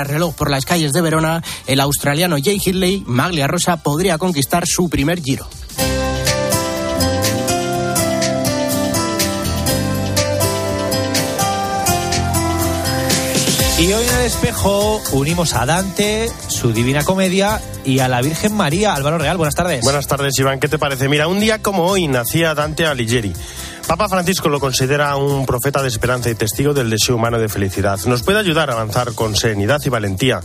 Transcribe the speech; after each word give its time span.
contrarreloj 0.00 0.34
por 0.34 0.50
las 0.50 0.64
calles 0.64 0.92
de 0.92 1.02
Verona, 1.02 1.42
el 1.66 1.78
australiano 1.78 2.36
Jay 2.42 2.58
Hindley, 2.64 3.04
Maglia 3.06 3.46
Rosa, 3.46 3.76
podría 3.76 4.16
conquistar 4.16 4.64
su 4.66 4.88
primer 4.88 5.20
giro. 5.20 5.46
Y 13.78 13.92
hoy 13.92 14.04
en 14.06 14.14
el 14.14 14.26
espejo 14.26 15.02
unimos 15.12 15.54
a 15.54 15.66
Dante, 15.66 16.30
su 16.48 16.72
Divina 16.72 17.02
Comedia 17.02 17.60
y 17.84 17.98
a 17.98 18.08
la 18.08 18.20
Virgen 18.20 18.54
María. 18.54 18.94
Álvaro 18.94 19.18
Real, 19.18 19.36
buenas 19.36 19.54
tardes. 19.54 19.82
Buenas 19.82 20.06
tardes, 20.06 20.38
Iván. 20.38 20.60
¿Qué 20.60 20.68
te 20.68 20.78
parece? 20.78 21.08
Mira, 21.08 21.28
un 21.28 21.40
día 21.40 21.60
como 21.60 21.84
hoy 21.84 22.06
nacía 22.06 22.54
Dante 22.54 22.86
Alighieri. 22.86 23.32
Papa 23.90 24.08
Francisco 24.08 24.48
lo 24.48 24.60
considera 24.60 25.16
un 25.16 25.44
profeta 25.46 25.82
de 25.82 25.88
esperanza 25.88 26.30
y 26.30 26.36
testigo 26.36 26.72
del 26.72 26.90
deseo 26.90 27.16
humano 27.16 27.40
de 27.40 27.48
felicidad. 27.48 27.98
Nos 28.06 28.22
puede 28.22 28.38
ayudar 28.38 28.70
a 28.70 28.74
avanzar 28.74 29.14
con 29.14 29.34
serenidad 29.34 29.80
y 29.84 29.88
valentía 29.88 30.40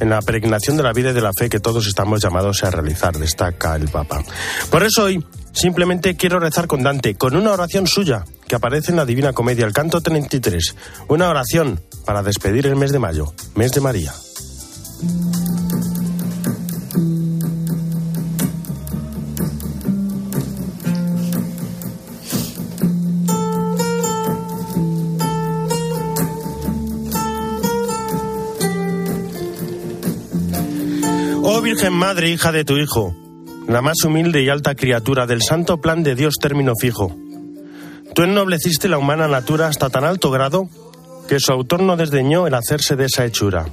en 0.00 0.08
la 0.08 0.22
peregrinación 0.22 0.78
de 0.78 0.82
la 0.82 0.94
vida 0.94 1.10
y 1.10 1.12
de 1.12 1.20
la 1.20 1.32
fe 1.38 1.50
que 1.50 1.60
todos 1.60 1.86
estamos 1.86 2.22
llamados 2.22 2.64
a 2.64 2.70
realizar, 2.70 3.18
destaca 3.18 3.76
el 3.76 3.90
Papa. 3.90 4.24
Por 4.70 4.82
eso 4.82 5.04
hoy 5.04 5.22
simplemente 5.52 6.16
quiero 6.16 6.40
rezar 6.40 6.66
con 6.66 6.82
Dante, 6.82 7.16
con 7.16 7.36
una 7.36 7.52
oración 7.52 7.86
suya 7.86 8.24
que 8.48 8.54
aparece 8.54 8.92
en 8.92 8.96
la 8.96 9.04
Divina 9.04 9.34
Comedia, 9.34 9.66
el 9.66 9.74
canto 9.74 10.00
33. 10.00 10.74
Una 11.08 11.28
oración 11.28 11.78
para 12.06 12.22
despedir 12.22 12.66
el 12.66 12.76
mes 12.76 12.92
de 12.92 12.98
mayo, 12.98 13.34
mes 13.56 13.72
de 13.72 13.82
María. 13.82 14.14
Virgen 31.76 31.92
Madre, 31.92 32.30
hija 32.30 32.52
de 32.52 32.64
tu 32.64 32.78
Hijo, 32.78 33.14
la 33.68 33.82
más 33.82 34.02
humilde 34.02 34.42
y 34.42 34.48
alta 34.48 34.74
criatura 34.74 35.26
del 35.26 35.42
santo 35.42 35.78
plan 35.78 36.02
de 36.02 36.14
Dios 36.14 36.36
término 36.40 36.72
fijo. 36.74 37.14
Tú 38.14 38.22
ennobleciste 38.22 38.88
la 38.88 38.96
humana 38.96 39.28
natura 39.28 39.66
hasta 39.66 39.90
tan 39.90 40.04
alto 40.04 40.30
grado 40.30 40.70
que 41.28 41.38
su 41.38 41.52
autor 41.52 41.82
no 41.82 41.98
desdeñó 41.98 42.46
el 42.46 42.54
hacerse 42.54 42.96
de 42.96 43.04
esa 43.04 43.26
hechura. 43.26 43.66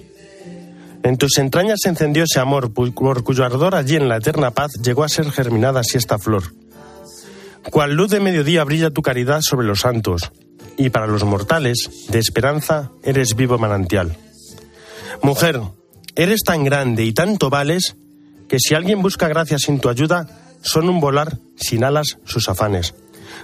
En 1.01 1.17
tus 1.17 1.37
entrañas 1.37 1.79
se 1.81 1.87
encendió 1.87 2.25
ese 2.25 2.41
amor, 2.41 2.73
por 2.73 3.23
cuyo 3.23 3.45
ardor 3.45 3.73
allí 3.73 3.95
en 3.95 4.09
la 4.09 4.17
eterna 4.17 4.51
paz 4.51 4.73
llegó 4.83 5.05
a 5.05 5.09
ser 5.09 5.31
germinada 5.31 5.79
así 5.79 5.97
esta 5.97 6.19
flor. 6.19 6.43
Cual 7.71 7.93
luz 7.93 8.11
de 8.11 8.19
mediodía 8.19 8.65
brilla 8.65 8.91
tu 8.91 9.01
caridad 9.01 9.39
sobre 9.41 9.65
los 9.65 9.79
santos, 9.79 10.33
y 10.75 10.89
para 10.89 11.07
los 11.07 11.23
mortales, 11.23 12.07
de 12.09 12.19
esperanza, 12.19 12.91
eres 13.01 13.37
vivo 13.37 13.57
manantial. 13.57 14.17
Mujer, 15.21 15.61
Eres 16.15 16.41
tan 16.43 16.63
grande 16.63 17.03
y 17.03 17.13
tanto 17.13 17.49
vales 17.49 17.95
que 18.47 18.59
si 18.59 18.75
alguien 18.75 19.01
busca 19.01 19.27
gracia 19.27 19.57
sin 19.57 19.79
tu 19.79 19.89
ayuda, 19.89 20.27
son 20.61 20.89
un 20.89 20.99
volar 20.99 21.39
sin 21.55 21.83
alas 21.83 22.17
sus 22.23 22.49
afanes. 22.49 22.93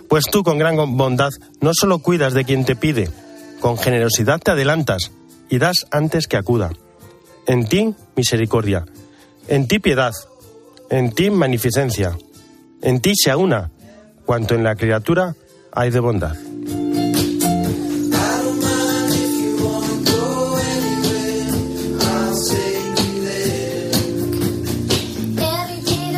Pues 0.08 0.26
tú 0.32 0.44
con 0.44 0.58
gran 0.58 0.76
bondad 0.98 1.32
no 1.62 1.74
solo 1.74 2.00
cuidas 2.00 2.34
de 2.34 2.46
quien 2.46 2.66
te 2.66 2.76
pide, 2.76 3.10
con 3.60 3.78
generosidad 3.78 4.40
te 4.40 4.52
adelantas 4.52 5.12
y 5.50 5.58
das 5.58 5.88
antes 5.92 6.28
que 6.28 6.38
acuda. 6.38 6.72
En 7.48 7.68
ti 7.68 7.96
misericordia, 8.16 8.86
en 9.48 9.68
ti 9.68 9.80
piedad, 9.80 10.14
en 10.92 11.12
ti 11.12 11.32
magnificencia, 11.32 12.18
en 12.82 13.02
ti 13.02 13.14
se 13.16 13.32
aúna 13.32 13.72
cuanto 14.26 14.54
en 14.54 14.64
la 14.64 14.76
criatura 14.76 15.36
hay 15.72 15.90
de 15.90 16.00
bondad. 16.00 16.36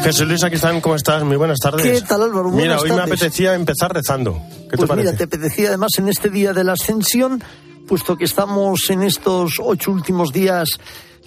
Jesús 0.03 0.27
Luis, 0.27 0.43
aquí 0.43 0.55
están, 0.55 0.81
¿cómo 0.81 0.95
estás? 0.95 1.23
Muy 1.23 1.37
buenas 1.37 1.59
tardes. 1.59 2.01
¿Qué 2.01 2.07
tal, 2.07 2.23
Álvaro? 2.23 2.49
Buenas 2.49 2.61
Mira, 2.61 2.79
hoy 2.79 2.89
tardes. 2.89 3.05
me 3.05 3.13
apetecía 3.13 3.53
empezar 3.53 3.93
rezando. 3.93 4.33
¿Qué 4.33 4.77
pues 4.77 4.81
te 4.81 4.87
parece? 4.87 5.05
mira, 5.05 5.17
te 5.17 5.23
apetecía 5.25 5.67
además 5.69 5.91
en 5.99 6.09
este 6.09 6.29
día 6.29 6.53
de 6.53 6.63
la 6.63 6.73
Ascensión, 6.73 7.43
puesto 7.87 8.17
que 8.17 8.25
estamos 8.25 8.89
en 8.89 9.03
estos 9.03 9.59
ocho 9.63 9.91
últimos 9.91 10.33
días 10.33 10.79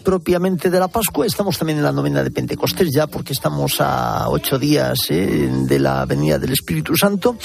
propiamente 0.02 0.70
de 0.70 0.80
la 0.80 0.88
Pascua, 0.88 1.24
estamos 1.24 1.56
también 1.56 1.78
en 1.78 1.84
la 1.84 1.92
novena 1.92 2.22
de 2.22 2.30
Pentecostés 2.30 2.90
ya, 2.92 3.06
porque 3.06 3.32
estamos 3.32 3.80
a 3.80 4.28
ocho 4.28 4.58
días 4.58 4.98
¿eh? 5.08 5.48
de 5.50 5.78
la 5.78 6.04
venida 6.04 6.38
del 6.38 6.52
Espíritu 6.52 6.96
Santo. 6.96 7.36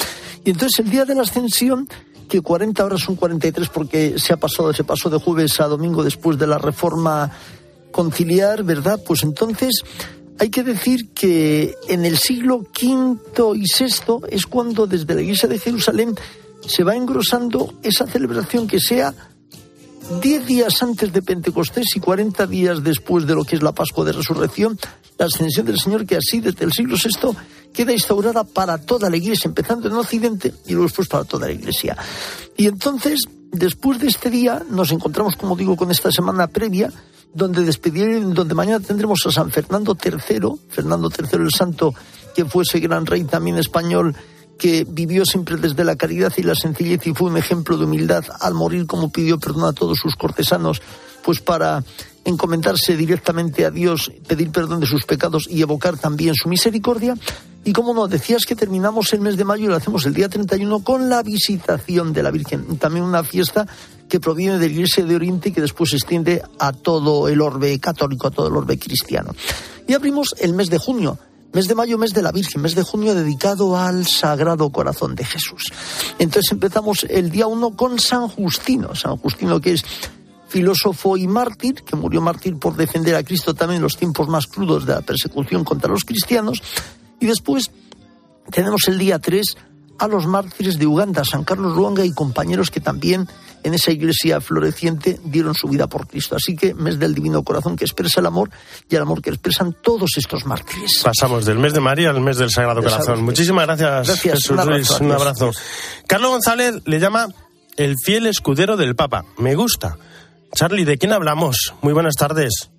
Y 0.44 0.50
entonces 0.50 0.80
el 0.80 0.90
día 0.90 1.06
de 1.06 1.16
la 1.16 1.22
Ascensión, 1.22 1.88
que 2.28 2.42
40 2.42 2.84
horas 2.84 3.02
son 3.02 3.16
43 3.16 3.70
porque 3.70 4.16
se 4.18 4.34
ha 4.34 4.38
pasado, 4.38 4.74
se 4.74 4.84
pasó 4.84 5.10
de 5.10 5.20
jueves 5.20 5.60
a 5.62 5.68
domingo 5.68 6.04
después 6.04 6.38
de 6.38 6.48
la 6.48 6.58
reforma 6.58 7.32
conciliar, 7.92 8.64
¿verdad? 8.64 9.00
Pues 9.06 9.24
entonces 9.24 9.84
hay 10.40 10.50
que 10.50 10.64
decir 10.64 11.10
que 11.10 11.76
en 11.90 12.06
el 12.06 12.18
siglo 12.18 12.58
V 12.58 13.58
y 13.58 13.64
VI 13.64 14.28
es 14.30 14.46
cuando 14.46 14.88
desde 14.88 15.14
la 15.14 15.22
Iglesia 15.22 15.50
de 15.50 15.60
Jerusalén 15.60 16.16
se 16.66 16.84
va 16.84 16.96
engrosando 16.96 17.74
esa 17.84 18.08
celebración 18.08 18.66
que 18.66 18.80
sea 18.80 19.14
10 20.22 20.46
días 20.46 20.82
antes 20.82 21.12
de 21.12 21.22
Pentecostés 21.22 21.96
y 21.96 22.00
40 22.00 22.48
días 22.48 22.84
después 22.84 23.28
de 23.28 23.36
lo 23.36 23.44
que 23.44 23.58
es 23.58 23.62
la 23.62 23.74
Pascua 23.74 24.06
de 24.06 24.14
Resurrección, 24.14 24.80
la 25.18 25.26
ascensión 25.26 25.66
del 25.66 25.80
Señor, 25.80 26.06
que 26.06 26.16
así 26.16 26.40
desde 26.40 26.64
el 26.64 26.72
siglo 26.72 26.96
VI 26.96 27.38
queda 27.74 27.92
instaurada 27.92 28.46
para 28.46 28.78
toda 28.78 29.10
la 29.10 29.18
Iglesia, 29.18 29.50
empezando 29.50 29.90
en 29.90 29.96
Occidente 29.96 30.54
y 30.66 30.72
luego 30.72 30.86
después 30.86 31.10
para 31.10 31.26
toda 31.26 31.48
la 31.48 31.54
Iglesia. 31.54 31.98
Y 32.56 32.68
entonces, 32.68 33.28
después 33.52 34.00
de 34.00 34.08
este 34.08 34.30
día, 34.30 34.64
nos 34.70 34.92
encontramos, 34.92 35.36
como 35.36 35.58
digo, 35.58 35.76
con 35.76 35.92
esta 35.92 36.12
semana 36.12 36.48
previa, 36.48 36.92
donde 37.34 37.64
despedir, 37.64 38.22
donde 38.34 38.56
mañana 38.56 38.80
tendremos 38.80 39.26
a 39.26 39.32
San 39.32 39.52
Fernando 39.52 39.96
III, 40.02 40.40
Fernando 40.70 41.10
III 41.10 41.44
el 41.44 41.52
Santo, 41.52 41.94
que 42.36 42.46
fue 42.46 42.64
ese 42.64 42.80
gran 42.80 43.06
rey 43.06 43.24
también 43.24 43.58
español 43.58 44.16
que 44.58 44.86
vivió 44.88 45.26
siempre 45.26 45.56
desde 45.56 45.84
la 45.86 45.96
caridad 45.96 46.34
y 46.38 46.44
la 46.44 46.54
sencillez 46.54 47.08
y 47.08 47.14
fue 47.14 47.32
un 47.32 47.38
ejemplo 47.38 47.78
de 47.78 47.86
humildad 47.86 48.26
al 48.42 48.54
morir 48.54 48.86
como 48.86 49.12
pidió 49.12 49.40
perdón 49.40 49.70
a 49.70 49.74
todos 49.74 49.98
sus 49.98 50.16
cortesanos, 50.16 50.82
pues 51.24 51.40
para 51.40 51.84
encomendarse 52.26 52.98
directamente 52.98 53.66
a 53.66 53.72
Dios, 53.72 54.12
pedir 54.28 54.52
perdón 54.52 54.82
de 54.82 54.86
sus 54.86 55.06
pecados 55.06 55.48
y 55.50 55.62
evocar 55.62 55.98
también 55.98 56.36
su 56.36 56.50
misericordia. 56.50 57.16
Y 57.64 57.74
como 57.74 57.94
no, 57.94 58.08
decías 58.08 58.46
que 58.46 58.56
terminamos 58.56 59.14
el 59.14 59.22
mes 59.22 59.38
de 59.38 59.46
mayo 59.46 59.66
y 59.66 59.68
lo 59.68 59.76
hacemos 59.76 60.06
el 60.06 60.14
día 60.14 60.30
31 60.30 60.84
con 60.84 61.10
la 61.10 61.24
visitación 61.24 62.14
de 62.14 62.24
la 62.24 62.32
Virgen, 62.32 62.78
también 62.78 63.06
una 63.06 63.24
fiesta 63.24 63.66
que 64.10 64.20
proviene 64.20 64.58
de 64.58 64.68
la 64.68 64.74
Iglesia 64.74 65.06
de 65.06 65.16
Oriente 65.16 65.50
y 65.50 65.52
que 65.54 65.62
después 65.62 65.92
se 65.92 65.98
extiende 65.98 66.42
a 66.58 66.74
todo 66.74 67.30
el 67.30 67.40
orbe 67.40 67.80
católico, 67.80 68.28
a 68.28 68.32
todo 68.32 68.48
el 68.48 68.56
orbe 68.56 68.78
cristiano. 68.78 69.34
Y 69.88 69.94
abrimos 69.94 70.36
el 70.40 70.54
mes 70.54 70.70
de 70.70 70.78
junio, 70.78 71.18
Mes 71.52 71.68
de 71.68 71.74
mayo, 71.74 71.98
mes 71.98 72.14
de 72.14 72.22
la 72.22 72.32
Virgen, 72.32 72.62
mes 72.62 72.76
de 72.76 72.84
junio 72.84 73.16
dedicado 73.16 73.76
al 73.76 74.06
Sagrado 74.06 74.70
Corazón 74.70 75.16
de 75.16 75.26
Jesús. 75.26 75.74
Entonces 76.20 76.52
empezamos 76.52 77.08
el 77.10 77.32
día 77.32 77.48
1 77.48 77.76
con 77.76 77.98
San 77.98 78.28
Justino. 78.28 78.94
San 78.94 79.18
Justino 79.18 79.60
que 79.60 79.74
es 79.74 79.84
filósofo 80.48 81.18
y 81.18 81.28
mártir, 81.28 81.84
que 81.84 81.96
murió 81.96 82.22
mártir 82.22 82.58
por 82.58 82.76
defender 82.76 83.16
a 83.16 83.24
Cristo 83.24 83.56
también 83.56 83.78
en 83.78 83.84
los 83.84 83.98
tiempos 83.98 84.28
más 84.28 84.46
crudos 84.46 84.86
de 84.86 84.94
la 84.94 85.02
persecución 85.02 85.64
contra 85.64 85.90
los 85.90 86.06
cristianos. 86.06 86.62
Y 87.20 87.26
después 87.26 87.72
tenemos 88.52 88.88
el 88.88 89.00
día 89.00 89.18
3 89.18 89.58
a 90.00 90.08
los 90.08 90.26
mártires 90.26 90.80
de 90.80 90.88
Uganda, 90.88 91.24
San 91.24 91.44
Carlos 91.44 91.76
Luanga 91.76 92.06
y 92.06 92.12
compañeros 92.12 92.72
que 92.72 92.80
también 92.80 93.28
en 93.64 93.74
esa 93.74 93.92
iglesia 93.92 94.40
floreciente 94.42 95.20
dieron 95.26 95.54
su 95.54 95.68
vida 95.68 95.88
por 95.88 96.08
Cristo. 96.08 96.36
Así 96.36 96.56
que 96.56 96.74
mes 96.74 96.98
del 96.98 97.14
Divino 97.14 97.44
Corazón 97.44 97.76
que 97.76 97.86
expresa 97.86 98.22
el 98.22 98.26
amor 98.26 98.50
y 98.90 98.96
el 98.96 99.02
amor 99.02 99.22
que 99.22 99.30
expresan 99.30 99.76
todos 99.82 100.12
estos 100.18 100.46
mártires. 100.46 101.02
Pasamos 101.04 101.46
del 101.46 101.60
mes 101.60 101.74
de 101.74 101.82
María 101.82 102.10
al 102.10 102.22
mes 102.22 102.38
del 102.38 102.50
Sagrado 102.50 102.82
Corazón. 102.82 103.06
sabes. 103.06 103.22
Muchísimas 103.22 103.66
gracias, 103.66 104.08
Gracias, 104.08 104.36
Jesús 104.36 104.52
un 104.52 104.60
abrazo, 104.60 104.78
Luis. 104.78 105.02
Un 105.02 105.12
abrazo. 105.12 105.52
Carlos 106.08 106.32
González 106.32 106.76
le 106.86 107.00
llama 107.00 107.28
el 107.76 107.96
fiel 108.04 108.28
escudero 108.28 108.78
del 108.78 108.96
Papa. 108.96 109.26
Me 109.38 109.56
gusta. 109.56 109.98
Charlie, 110.56 110.86
¿de 110.86 110.98
quién 110.98 111.12
hablamos? 111.12 111.74
Muy 111.82 111.94
buenas 111.94 112.16
tardes. 112.16 112.72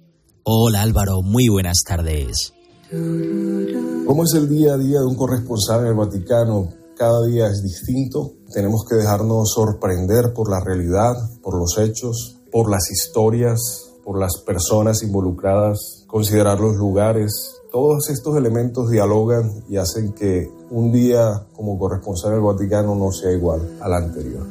Hola 0.42 0.82
Álvaro, 0.82 1.20
muy 1.22 1.48
buenas 1.48 1.82
tardes. 1.86 2.54
¿Cómo 2.90 4.24
es 4.24 4.34
el 4.34 4.48
día 4.48 4.72
a 4.72 4.78
día 4.78 4.98
de 4.98 5.06
un 5.06 5.14
corresponsal 5.14 5.82
en 5.82 5.86
el 5.88 5.94
Vaticano? 5.94 6.79
Cada 7.00 7.24
día 7.24 7.46
es 7.46 7.62
distinto. 7.62 8.34
Tenemos 8.52 8.84
que 8.86 8.94
dejarnos 8.94 9.52
sorprender 9.54 10.34
por 10.34 10.50
la 10.50 10.60
realidad, 10.60 11.14
por 11.42 11.58
los 11.58 11.78
hechos, 11.78 12.36
por 12.52 12.70
las 12.70 12.90
historias, 12.90 13.58
por 14.04 14.20
las 14.20 14.36
personas 14.44 15.02
involucradas, 15.02 16.04
considerar 16.06 16.60
los 16.60 16.76
lugares. 16.76 17.54
Todos 17.72 18.10
estos 18.10 18.36
elementos 18.36 18.90
dialogan 18.90 19.64
y 19.66 19.78
hacen 19.78 20.12
que 20.12 20.50
un 20.68 20.92
día 20.92 21.46
como 21.56 21.78
corresponsal 21.78 22.32
en 22.32 22.36
el 22.36 22.42
Vaticano 22.42 22.94
no 22.94 23.10
sea 23.12 23.32
igual 23.32 23.78
al 23.80 23.94
anterior. 23.94 24.46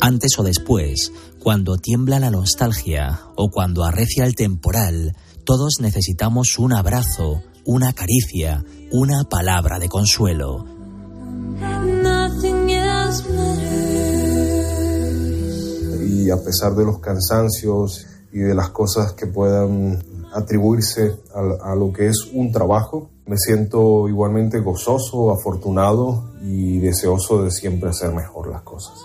Antes 0.00 0.38
o 0.38 0.44
después, 0.44 1.10
cuando 1.40 1.78
tiembla 1.78 2.20
la 2.20 2.30
nostalgia 2.30 3.22
o 3.34 3.50
cuando 3.50 3.82
arrecia 3.82 4.24
el 4.24 4.36
temporal, 4.36 5.16
todos 5.44 5.74
necesitamos 5.80 6.58
un 6.58 6.72
abrazo, 6.72 7.42
una 7.64 7.92
caricia, 7.92 8.64
una 8.92 9.24
palabra 9.24 9.78
de 9.78 9.88
consuelo. 9.88 10.64
Y 16.06 16.30
a 16.30 16.36
pesar 16.44 16.74
de 16.74 16.84
los 16.84 16.98
cansancios 17.00 18.06
y 18.32 18.38
de 18.38 18.54
las 18.54 18.70
cosas 18.70 19.12
que 19.12 19.26
puedan 19.26 20.02
atribuirse 20.34 21.16
a, 21.34 21.72
a 21.72 21.74
lo 21.74 21.92
que 21.92 22.08
es 22.08 22.28
un 22.32 22.52
trabajo, 22.52 23.10
me 23.26 23.36
siento 23.36 24.08
igualmente 24.08 24.60
gozoso, 24.60 25.30
afortunado 25.32 26.30
y 26.42 26.78
deseoso 26.78 27.42
de 27.42 27.50
siempre 27.50 27.90
hacer 27.90 28.12
mejor 28.12 28.50
las 28.50 28.62
cosas. 28.62 28.98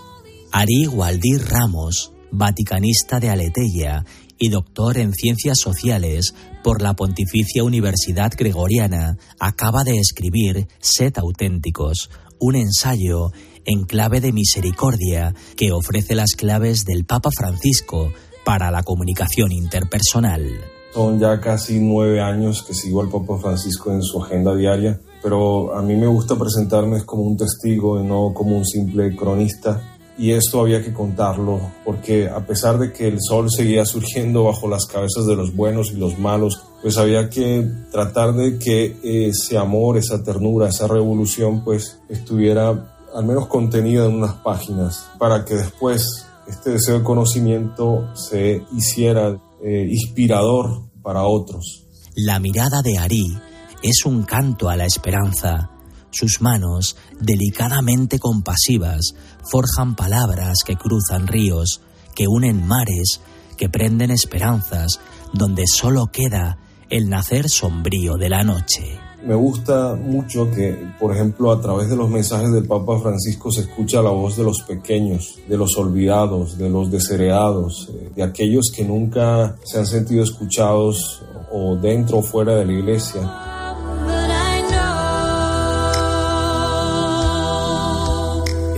Ari 0.52 0.86
Waldir 0.86 1.44
Ramos, 1.48 2.12
vaticanista 2.30 3.20
de 3.20 3.30
Aleteia 3.30 4.04
y 4.38 4.48
doctor 4.48 4.98
en 4.98 5.12
Ciencias 5.12 5.58
Sociales 5.58 6.34
por 6.62 6.82
la 6.82 6.94
Pontificia 6.94 7.64
Universidad 7.64 8.32
Gregoriana, 8.36 9.18
acaba 9.38 9.84
de 9.84 9.98
escribir 9.98 10.68
Set 10.80 11.18
Auténticos, 11.18 12.10
un 12.38 12.56
ensayo 12.56 13.32
en 13.64 13.84
clave 13.84 14.20
de 14.20 14.32
misericordia 14.32 15.34
que 15.56 15.72
ofrece 15.72 16.14
las 16.14 16.34
claves 16.36 16.84
del 16.84 17.04
Papa 17.04 17.30
Francisco 17.36 18.12
para 18.44 18.70
la 18.70 18.82
comunicación 18.82 19.52
interpersonal. 19.52 20.46
Son 20.94 21.18
ya 21.18 21.40
casi 21.40 21.78
nueve 21.78 22.20
años 22.20 22.62
que 22.62 22.74
sigo 22.74 23.02
al 23.02 23.10
Papa 23.10 23.38
Francisco 23.38 23.92
en 23.92 24.02
su 24.02 24.22
agenda 24.22 24.54
diaria, 24.54 25.00
pero 25.22 25.74
a 25.74 25.82
mí 25.82 25.96
me 25.96 26.06
gusta 26.06 26.38
presentarme 26.38 27.04
como 27.04 27.22
un 27.22 27.36
testigo 27.36 28.00
y 28.00 28.06
no 28.06 28.32
como 28.32 28.56
un 28.56 28.64
simple 28.64 29.14
cronista 29.14 29.95
y 30.18 30.32
esto 30.32 30.60
había 30.60 30.82
que 30.82 30.92
contarlo, 30.92 31.60
porque 31.84 32.28
a 32.28 32.46
pesar 32.46 32.78
de 32.78 32.92
que 32.92 33.06
el 33.06 33.18
sol 33.20 33.48
seguía 33.50 33.84
surgiendo 33.84 34.44
bajo 34.44 34.68
las 34.68 34.86
cabezas 34.86 35.26
de 35.26 35.36
los 35.36 35.54
buenos 35.54 35.90
y 35.92 35.96
los 35.96 36.18
malos, 36.18 36.62
pues 36.80 36.96
había 36.96 37.28
que 37.28 37.68
tratar 37.90 38.34
de 38.34 38.58
que 38.58 38.96
ese 39.02 39.58
amor, 39.58 39.98
esa 39.98 40.22
ternura, 40.22 40.68
esa 40.68 40.86
revolución, 40.86 41.62
pues 41.64 41.98
estuviera 42.08 42.92
al 43.14 43.24
menos 43.24 43.46
contenida 43.46 44.06
en 44.06 44.14
unas 44.14 44.34
páginas, 44.36 45.06
para 45.18 45.44
que 45.44 45.54
después 45.54 46.26
este 46.48 46.70
deseo 46.70 46.98
de 46.98 47.04
conocimiento 47.04 48.14
se 48.14 48.62
hiciera 48.76 49.38
eh, 49.62 49.88
inspirador 49.90 50.82
para 51.02 51.24
otros. 51.24 51.84
La 52.14 52.38
mirada 52.40 52.82
de 52.82 52.98
Ari 52.98 53.38
es 53.82 54.04
un 54.04 54.22
canto 54.22 54.68
a 54.68 54.76
la 54.76 54.84
esperanza 54.86 55.70
sus 56.16 56.40
manos, 56.40 56.96
delicadamente 57.20 58.18
compasivas, 58.18 59.14
forjan 59.50 59.94
palabras 59.94 60.58
que 60.64 60.76
cruzan 60.76 61.26
ríos, 61.26 61.80
que 62.14 62.28
unen 62.28 62.66
mares, 62.66 63.20
que 63.56 63.68
prenden 63.68 64.10
esperanzas, 64.10 65.00
donde 65.32 65.64
solo 65.66 66.06
queda 66.12 66.58
el 66.90 67.08
nacer 67.08 67.48
sombrío 67.48 68.16
de 68.16 68.28
la 68.28 68.44
noche. 68.44 68.98
Me 69.26 69.34
gusta 69.34 69.96
mucho 69.96 70.48
que, 70.52 70.92
por 71.00 71.12
ejemplo, 71.12 71.50
a 71.50 71.60
través 71.60 71.88
de 71.88 71.96
los 71.96 72.08
mensajes 72.08 72.52
del 72.52 72.64
Papa 72.64 73.00
Francisco 73.00 73.50
se 73.50 73.62
escucha 73.62 74.00
la 74.00 74.10
voz 74.10 74.36
de 74.36 74.44
los 74.44 74.62
pequeños, 74.62 75.40
de 75.48 75.56
los 75.56 75.76
olvidados, 75.76 76.56
de 76.56 76.70
los 76.70 76.92
desheredados, 76.92 77.90
eh, 77.92 78.10
de 78.14 78.22
aquellos 78.22 78.70
que 78.74 78.84
nunca 78.84 79.56
se 79.64 79.78
han 79.78 79.86
sentido 79.86 80.22
escuchados 80.22 81.22
o 81.50 81.74
dentro 81.74 82.18
o 82.18 82.22
fuera 82.22 82.54
de 82.54 82.66
la 82.66 82.72
iglesia. 82.72 83.55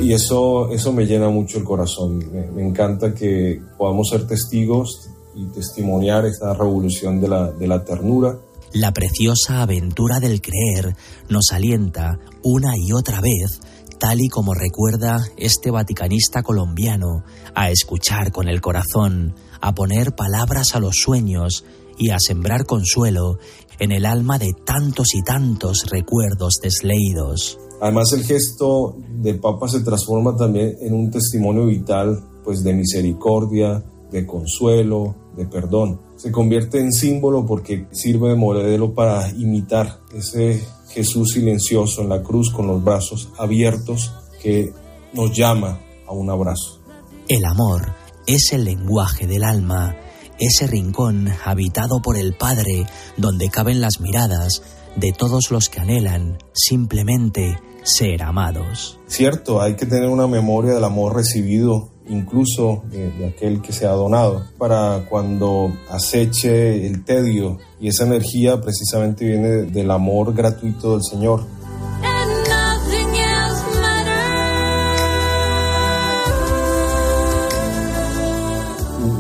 Y 0.01 0.13
eso, 0.13 0.71
eso 0.71 0.93
me 0.93 1.07
llena 1.07 1.29
mucho 1.29 1.59
el 1.59 1.65
corazón. 1.65 2.19
Me, 2.55 2.63
encanta 2.63 3.15
que 3.15 3.61
podamos 3.77 4.09
ser 4.09 4.27
testigos 4.27 5.09
y 5.35 5.47
testimoniar 5.47 6.27
esta 6.27 6.55
revolución 6.55 7.21
de 7.21 7.29
la, 7.29 7.51
de 7.51 7.67
la 7.67 7.85
ternura. 7.85 8.39
La 8.73 8.93
preciosa 8.93 9.63
aventura 9.63 10.21
del 10.21 10.41
creer 10.41 10.95
nos 11.29 11.53
alienta 11.53 12.19
una 12.43 12.75
y 12.77 12.93
otra 12.93 13.21
vez, 13.21 13.61
tal 13.99 14.21
y 14.21 14.29
como 14.29 14.55
recuerda 14.55 15.27
este 15.37 15.71
vaticanista 15.71 16.43
colombiano, 16.43 17.25
a 17.55 17.71
escuchar 17.71 18.31
con 18.31 18.49
el 18.49 18.61
corazón, 18.61 19.35
a 19.61 19.75
poner 19.75 20.15
palabras 20.15 20.75
a 20.75 20.81
los 20.81 20.97
sueños 20.97 21.65
y 21.97 22.11
a 22.11 22.17
sembrar 22.19 22.65
consuelo 22.65 23.39
en 23.79 23.93
el 23.93 24.07
alma 24.07 24.39
de 24.39 24.53
tantos 24.65 25.15
y 25.15 25.23
tantos 25.23 25.87
recuerdos 25.91 26.59
desleídos. 26.63 27.59
Además 27.81 28.13
el 28.13 28.25
gesto 28.25 28.97
del 29.21 29.39
Papa 29.39 29.69
se 29.69 29.81
transforma 29.81 30.37
también 30.37 30.77
en 30.81 30.95
un 30.95 31.11
testimonio 31.11 31.67
vital 31.67 32.23
pues 32.45 32.63
de 32.63 32.73
misericordia, 32.73 33.85
de 34.11 34.27
consuelo, 34.27 35.15
de 35.37 35.47
perdón. 35.47 36.01
Se 36.17 36.33
convierte 36.33 36.81
en 36.81 36.93
símbolo 36.93 37.47
porque 37.47 37.87
sirve 37.93 38.31
de 38.31 38.35
modelo 38.35 38.95
para 38.95 39.31
imitar 39.31 40.01
ese 40.15 40.61
Jesús 40.89 41.33
silencioso 41.35 42.03
en 42.03 42.09
la 42.09 42.23
cruz 42.23 42.51
con 42.51 42.67
los 42.67 42.83
brazos 42.83 43.29
abiertos 43.39 44.13
que 44.43 44.73
nos 45.13 45.37
llama 45.37 45.79
a 46.07 46.13
un 46.13 46.31
abrazo. 46.31 46.81
El 47.29 47.45
amor 47.45 47.95
es 48.27 48.53
el 48.53 48.65
lenguaje 48.65 49.27
del 49.27 49.45
alma, 49.45 49.97
ese 50.39 50.67
rincón 50.67 51.29
habitado 51.45 52.01
por 52.01 52.17
el 52.17 52.35
Padre 52.35 52.87
donde 53.17 53.51
caben 53.51 53.81
las 53.81 54.01
miradas 54.01 54.63
de 54.97 55.13
todos 55.13 55.51
los 55.51 55.69
que 55.69 55.81
anhelan 55.81 56.39
simplemente 56.53 57.59
ser 57.83 58.23
amados. 58.23 58.99
Cierto, 59.07 59.61
hay 59.61 59.75
que 59.75 59.87
tener 59.87 60.09
una 60.09 60.27
memoria 60.27 60.75
del 60.75 60.85
amor 60.85 61.17
recibido 61.17 61.91
incluso 62.09 62.83
de, 62.91 63.27
aquel 63.27 63.61
que 63.61 63.73
se 63.73 63.87
ha 63.87 63.91
donado, 63.91 64.45
para 64.59 65.05
cuando 65.09 65.73
aceche 65.91 66.87
el 66.87 67.05
tedio 67.05 67.59
y 67.81 67.89
esa 67.89 68.05
energía 68.05 68.61
precisamente 68.61 69.25
viene 69.27 69.49
del 69.65 69.91
amor 69.91 70.35
gratuito 70.35 70.93
del 70.93 71.03
Señor. 71.03 71.47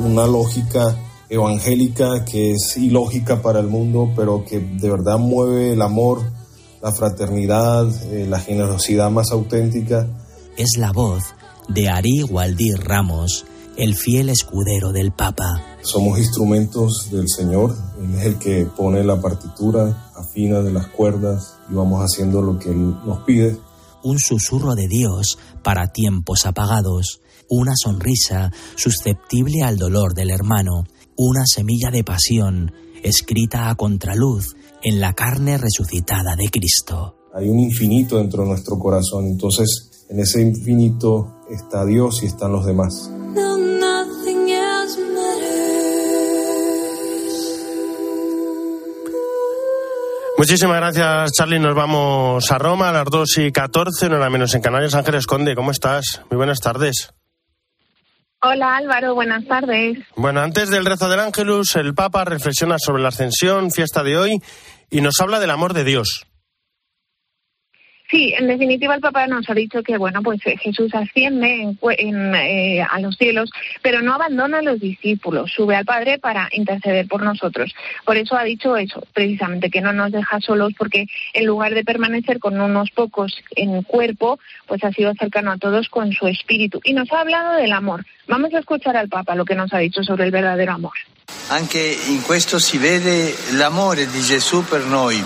Una 0.05 0.27
lógica 0.27 0.97
evangélica 1.31 2.25
que 2.25 2.53
es 2.53 2.77
ilógica 2.77 3.43
para 3.43 3.61
el 3.61 3.67
mundo, 3.67 4.13
pero 4.17 4.45
que 4.45 4.61
de 4.61 4.91
verdad 4.91 5.19
mueve 5.19 5.73
el 5.73 5.83
amor 5.83 6.21
la 6.83 6.93
fraternidad, 6.93 7.87
eh, 8.13 8.27
la 8.29 8.41
generosidad 8.41 9.11
más 9.11 9.31
auténtica. 9.33 10.07
Es 10.57 10.77
la 10.79 10.93
voz 10.93 11.23
de 11.69 11.89
Ari 11.89 12.23
Waldir 12.23 12.79
Ramos, 12.79 13.45
el 13.77 13.95
fiel 13.95 14.29
escudero 14.29 14.93
del 14.93 15.13
Papa. 15.13 15.63
Somos 15.83 16.19
instrumentos 16.19 17.11
del 17.11 17.29
Señor, 17.29 17.77
Él 18.01 18.15
es 18.15 18.27
el 18.27 18.39
que 18.39 18.67
pone 18.67 19.05
la 19.05 19.21
partitura, 19.21 20.11
afina 20.15 20.61
de 20.61 20.73
las 20.73 20.89
cuerdas 20.89 21.57
y 21.71 21.75
vamos 21.75 22.03
haciendo 22.03 22.43
lo 22.43 22.59
que 22.59 22.71
Él 22.71 22.95
nos 23.05 23.21
pide. 23.21 23.59
Un 24.03 24.19
susurro 24.19 24.75
de 24.75 24.87
Dios 24.89 25.39
para 25.63 25.89
tiempos 25.89 26.47
apagados, 26.47 27.21
una 27.49 27.73
sonrisa 27.77 28.53
susceptible 28.77 29.63
al 29.63 29.77
dolor 29.77 30.15
del 30.15 30.31
hermano, 30.31 30.85
una 31.19 31.43
semilla 31.47 31.91
de 31.91 32.05
pasión 32.05 32.73
escrita 33.03 33.69
a 33.69 33.75
contraluz 33.75 34.55
en 34.83 35.01
la 35.01 35.15
carne 35.15 35.59
resucitada 35.59 36.37
de 36.37 36.49
Cristo. 36.49 37.17
Hay 37.35 37.49
un 37.49 37.59
infinito 37.59 38.19
dentro 38.19 38.45
de 38.45 38.51
nuestro 38.51 38.79
corazón, 38.79 39.27
entonces 39.27 40.07
en 40.09 40.21
ese 40.21 40.41
infinito 40.41 41.41
está 41.51 41.85
Dios 41.85 42.23
y 42.23 42.27
están 42.27 42.53
los 42.53 42.65
demás. 42.65 43.11
Muchísimas 50.39 50.77
gracias, 50.77 51.33
Charlie. 51.33 51.59
Nos 51.59 51.75
vamos 51.75 52.49
a 52.53 52.59
Roma 52.59 52.91
a 52.91 52.93
las 52.93 53.07
2 53.07 53.39
y 53.39 53.51
14, 53.51 54.09
no 54.09 54.19
era 54.19 54.31
menos 54.31 54.55
en 54.55 54.63
Canarias. 54.63 54.95
Ángeles 54.95 55.27
Conde, 55.27 55.57
¿cómo 55.57 55.73
estás? 55.73 56.23
Muy 56.31 56.37
buenas 56.37 56.61
tardes. 56.61 57.18
Hola 58.41 58.77
Álvaro, 58.77 59.17
buenas 59.17 59.45
tardes. 59.47 59.99
Bueno, 60.15 60.41
antes 60.41 60.71
del 60.71 60.85
rezo 60.85 61.09
del 61.09 61.19
Ángelus, 61.19 61.75
el 61.75 61.93
Papa 61.93 62.25
reflexiona 62.25 62.77
sobre 62.79 63.03
la 63.03 63.09
ascensión, 63.09 63.73
fiesta 63.73 64.05
de 64.05 64.17
hoy, 64.17 64.39
y 64.91 65.01
nos 65.01 65.19
habla 65.21 65.41
del 65.41 65.51
amor 65.51 65.75
de 65.75 65.83
Dios. 65.83 66.28
Sí, 68.11 68.33
en 68.39 68.47
definitiva 68.47 68.95
el 68.95 69.03
Papa 69.03 69.27
nos 69.27 69.51
ha 69.51 69.55
dicho 69.55 69.83
que 69.83 69.99
bueno, 69.99 70.23
pues 70.23 70.41
eh, 70.47 70.57
Jesús 70.57 70.95
asciende 70.95 71.77
eh, 71.91 72.81
a 72.81 73.01
los 73.01 73.17
cielos, 73.17 73.51
pero 73.83 74.01
no 74.01 74.15
abandona 74.15 74.59
a 74.59 74.63
los 74.63 74.81
discípulos, 74.81 75.53
sube 75.55 75.77
al 75.77 75.85
Padre 75.85 76.19
para 76.19 76.49
interceder 76.53 77.07
por 77.07 77.23
nosotros. 77.23 77.75
Por 78.07 78.17
eso 78.17 78.35
ha 78.35 78.45
dicho 78.45 78.79
eso, 78.79 79.07
precisamente 79.13 79.69
que 79.69 79.83
no 79.83 79.93
nos 79.93 80.11
deja 80.11 80.41
solos, 80.41 80.73
porque 80.79 81.07
en 81.35 81.45
lugar 81.45 81.75
de 81.75 81.85
permanecer 81.85 82.39
con 82.39 82.59
unos 82.59 82.91
pocos 82.93 83.43
en 83.55 83.83
cuerpo, 83.83 84.39
pues 84.67 84.83
ha 84.85 84.93
sido 84.93 85.13
cercano 85.13 85.53
a 85.53 85.59
todos 85.59 85.91
con 85.91 86.11
su 86.13 86.29
espíritu 86.29 86.81
y 86.85 86.95
nos 86.95 87.13
ha 87.13 87.21
hablado 87.21 87.57
del 87.57 87.73
amor. 87.73 88.07
Vamos 88.27 88.55
a 88.55 88.61
escuchar 88.61 88.97
al 88.97 89.11
Papa 89.11 89.35
lo 89.35 89.45
que 89.45 89.55
nos 89.55 89.73
ha 89.75 89.79
dicho 89.79 90.03
sobre 90.03 90.25
el 90.25 90.31
verdadero 90.31 90.73
amor. 90.73 90.95
Anche 91.51 91.95
in 92.09 92.23
questo 92.23 92.59
si 92.59 92.79
vede 92.79 93.35
l'amore 93.53 94.07
di 94.07 94.21
Gesù 94.21 94.65
per 94.65 94.85
noi. 94.85 95.23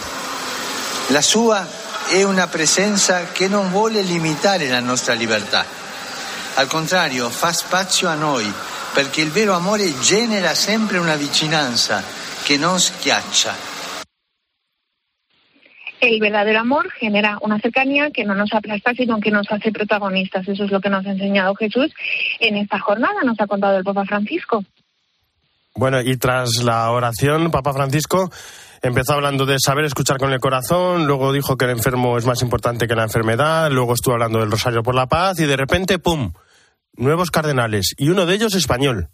La 1.09 1.21
sua 1.21 1.82
è 2.13 2.23
una 2.25 2.47
presenza 2.47 3.33
che 3.33 3.49
non 3.49 3.71
vuole 3.71 4.03
limitare 4.03 4.69
la 4.69 4.81
nostra 4.81 5.15
libertà. 5.15 5.65
Al 6.57 6.67
contrario, 6.67 7.31
fa 7.31 7.53
spazio 7.53 8.07
a 8.07 8.15
noi, 8.15 8.53
perché 8.93 9.23
il 9.23 9.31
vero 9.31 9.55
amore 9.55 9.99
genera 9.99 10.53
sempre 10.53 10.99
una 10.99 11.17
vicinanza 11.17 12.03
che 12.45 12.59
non 12.59 12.79
schiaccia. 12.79 13.71
el 16.01 16.19
verdadero 16.19 16.59
amor 16.59 16.93
genera 17.01 17.39
una 17.43 17.61
cercanía 17.61 18.11
que 18.11 18.25
no 18.25 18.35
nos 18.35 18.53
aplasta, 18.53 18.93
sino 18.93 19.21
que 19.21 19.31
nos 19.31 19.47
hace 19.51 19.71
protagonistas. 19.71 20.47
Eso 20.49 20.65
es 20.65 20.71
lo 20.71 20.81
que 20.81 20.91
nos 20.91 21.07
ha 21.07 21.13
enseñado 21.13 21.55
Jesús 21.55 21.95
en 22.41 22.57
esta 22.57 22.81
jornada, 22.81 23.23
nos 23.25 23.41
ha 23.41 23.47
contado 23.47 23.79
el 23.79 23.85
Papa 23.85 24.05
Francisco. 24.05 24.65
Bueno, 25.75 26.01
y 26.03 26.17
tras 26.17 26.63
la 26.63 26.91
oración, 26.91 27.51
Papa 27.51 27.73
Francisco 27.73 28.31
empezó 28.83 29.15
hablando 29.15 29.47
de 29.47 29.57
saber 29.59 29.85
escuchar 29.85 30.19
con 30.19 30.33
el 30.33 30.41
corazón, 30.41 31.07
luego 31.07 31.33
dijo 31.33 31.57
que 31.57 31.65
el 31.65 31.71
enfermo 31.71 32.19
es 32.19 32.27
más 32.27 32.43
importante 32.43 32.89
que 32.89 32.97
la 32.97 33.05
enfermedad, 33.05 33.71
luego 33.71 33.95
estuvo 33.95 34.15
hablando 34.15 34.41
del 34.41 34.51
Rosario 34.51 34.83
por 34.83 34.95
la 34.95 35.07
Paz 35.07 35.39
y 35.39 35.47
de 35.47 35.57
repente, 35.57 35.99
¡pum!, 35.99 36.33
nuevos 36.95 37.31
cardenales 37.31 37.95
y 37.97 38.11
uno 38.11 38.27
de 38.27 38.35
ellos 38.35 38.55
español. 38.55 39.09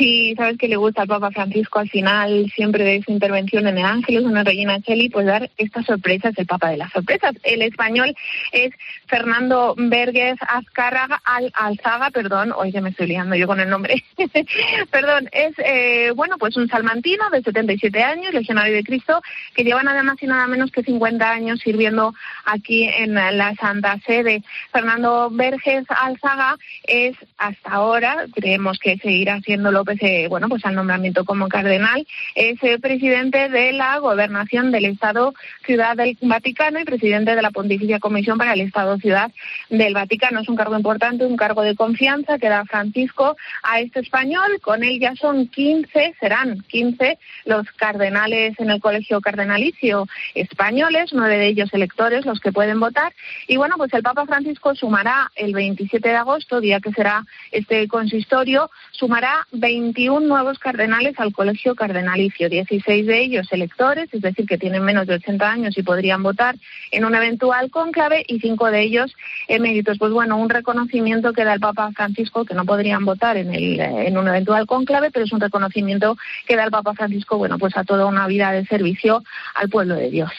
Sí, 0.00 0.32
sabes 0.34 0.56
que 0.56 0.66
le 0.66 0.76
gusta 0.76 1.02
al 1.02 1.08
Papa 1.08 1.30
Francisco 1.30 1.78
al 1.78 1.90
final 1.90 2.50
siempre 2.54 2.84
de 2.84 3.02
su 3.02 3.12
intervención 3.12 3.66
en 3.66 3.76
el 3.76 3.84
Ángelus, 3.84 4.24
una 4.24 4.42
Regina 4.42 4.80
Cheli, 4.80 5.10
pues 5.10 5.26
dar 5.26 5.50
estas 5.58 5.84
sorpresas, 5.84 6.32
el 6.38 6.46
Papa 6.46 6.70
de 6.70 6.78
las 6.78 6.90
sorpresas. 6.90 7.34
El 7.42 7.60
español 7.60 8.14
es 8.50 8.72
Fernando 9.08 9.74
Vergues 9.76 10.38
Azcárraga 10.40 11.20
al 11.22 11.52
Alzaga, 11.52 12.08
perdón, 12.08 12.50
hoy 12.56 12.72
ya 12.72 12.80
me 12.80 12.88
estoy 12.88 13.08
liando 13.08 13.36
yo 13.36 13.46
con 13.46 13.60
el 13.60 13.68
nombre. 13.68 14.02
perdón, 14.90 15.28
es 15.32 15.52
eh, 15.58 16.12
bueno, 16.16 16.38
pues 16.38 16.56
un 16.56 16.66
salmantino 16.68 17.28
de 17.28 17.42
77 17.42 18.02
años, 18.02 18.32
legionario 18.32 18.72
de 18.72 18.84
Cristo, 18.84 19.20
que 19.54 19.64
lleva 19.64 19.82
nada 19.82 20.02
más 20.02 20.16
y 20.22 20.26
nada 20.26 20.46
menos 20.46 20.70
que 20.70 20.82
50 20.82 21.30
años 21.30 21.60
sirviendo 21.60 22.14
aquí 22.46 22.84
en 22.84 23.16
la 23.16 23.54
Santa 23.56 23.98
Sede. 24.06 24.42
Fernando 24.72 25.28
Verges 25.30 25.84
Alzaga 25.90 26.56
es 26.84 27.16
hasta 27.36 27.70
ahora, 27.70 28.24
creemos 28.34 28.78
que 28.78 28.96
seguirá 28.96 29.42
haciéndolo 29.90 30.00
pese 30.00 30.28
bueno, 30.28 30.48
pues 30.48 30.64
al 30.64 30.74
nombramiento 30.74 31.24
como 31.24 31.48
cardenal, 31.48 32.06
es 32.34 32.62
el 32.62 32.80
presidente 32.80 33.48
de 33.48 33.72
la 33.72 33.98
gobernación 33.98 34.70
del 34.70 34.84
Estado 34.84 35.34
Ciudad 35.64 35.96
del 35.96 36.16
Vaticano 36.20 36.80
y 36.80 36.84
presidente 36.84 37.34
de 37.34 37.42
la 37.42 37.50
Pontificia 37.50 37.98
Comisión 37.98 38.38
para 38.38 38.52
el 38.52 38.60
Estado 38.60 38.98
Ciudad 38.98 39.30
del 39.68 39.94
Vaticano. 39.94 40.40
Es 40.40 40.48
un 40.48 40.56
cargo 40.56 40.76
importante, 40.76 41.24
un 41.26 41.36
cargo 41.36 41.62
de 41.62 41.74
confianza 41.74 42.38
que 42.38 42.48
da 42.48 42.64
Francisco 42.64 43.36
a 43.62 43.80
este 43.80 44.00
español. 44.00 44.60
Con 44.62 44.84
él 44.84 45.00
ya 45.00 45.14
son 45.16 45.48
15, 45.48 46.14
serán 46.20 46.60
15 46.68 47.18
los 47.46 47.66
cardenales 47.72 48.58
en 48.58 48.70
el 48.70 48.80
Colegio 48.80 49.20
Cardenalicio 49.20 50.06
españoles, 50.34 51.10
nueve 51.12 51.38
de 51.38 51.48
ellos 51.48 51.72
electores, 51.72 52.26
los 52.26 52.40
que 52.40 52.52
pueden 52.52 52.80
votar. 52.80 53.12
Y 53.46 53.56
bueno, 53.56 53.76
pues 53.76 53.92
el 53.94 54.02
Papa 54.02 54.26
Francisco 54.26 54.74
sumará 54.74 55.30
el 55.34 55.52
27 55.52 56.08
de 56.08 56.16
agosto, 56.16 56.60
día 56.60 56.80
que 56.80 56.92
será 56.92 57.24
este 57.50 57.88
consistorio, 57.88 58.70
sumará 58.92 59.46
21 59.80 60.26
nuevos 60.26 60.58
cardenales 60.58 61.14
al 61.18 61.32
colegio 61.32 61.74
cardenalicio, 61.74 62.48
16 62.48 63.06
de 63.06 63.22
ellos 63.22 63.48
electores, 63.50 64.08
es 64.12 64.20
decir, 64.20 64.46
que 64.46 64.58
tienen 64.58 64.84
menos 64.84 65.06
de 65.06 65.14
80 65.14 65.50
años 65.50 65.78
y 65.78 65.82
podrían 65.82 66.22
votar 66.22 66.56
en 66.90 67.04
un 67.04 67.14
eventual 67.14 67.70
cónclave, 67.70 68.24
y 68.26 68.40
cinco 68.40 68.70
de 68.70 68.82
ellos 68.82 69.14
eméritos. 69.48 69.98
Pues 69.98 70.12
bueno, 70.12 70.36
un 70.36 70.50
reconocimiento 70.50 71.32
que 71.32 71.44
da 71.44 71.54
el 71.54 71.60
Papa 71.60 71.90
Francisco, 71.94 72.44
que 72.44 72.54
no 72.54 72.64
podrían 72.64 73.04
votar 73.04 73.36
en, 73.36 73.54
el, 73.54 73.80
en 73.80 74.18
un 74.18 74.28
eventual 74.28 74.66
cónclave, 74.66 75.10
pero 75.10 75.24
es 75.24 75.32
un 75.32 75.40
reconocimiento 75.40 76.16
que 76.46 76.56
da 76.56 76.64
el 76.64 76.70
Papa 76.70 76.92
Francisco, 76.94 77.38
bueno, 77.38 77.58
pues 77.58 77.76
a 77.76 77.84
toda 77.84 78.06
una 78.06 78.26
vida 78.26 78.52
de 78.52 78.66
servicio 78.66 79.22
al 79.54 79.68
pueblo 79.68 79.94
de 79.94 80.10
Dios. 80.10 80.30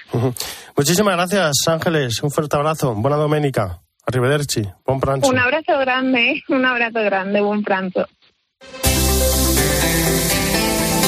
Muchísimas 0.78 1.16
gracias, 1.16 1.68
Ángeles. 1.68 2.22
Un 2.22 2.32
fuerte 2.32 2.56
abrazo. 2.56 2.94
Buena 2.96 3.18
doménica. 3.18 3.82
Arrivederci. 4.06 4.64
Buen 4.86 5.00
pranzo. 5.00 5.30
Un 5.30 5.40
abrazo 5.40 5.78
grande, 5.80 6.44
un 6.50 6.66
abrazo 6.66 7.02
grande, 7.02 7.42
buen 7.42 7.64
pranzo. 7.64 8.08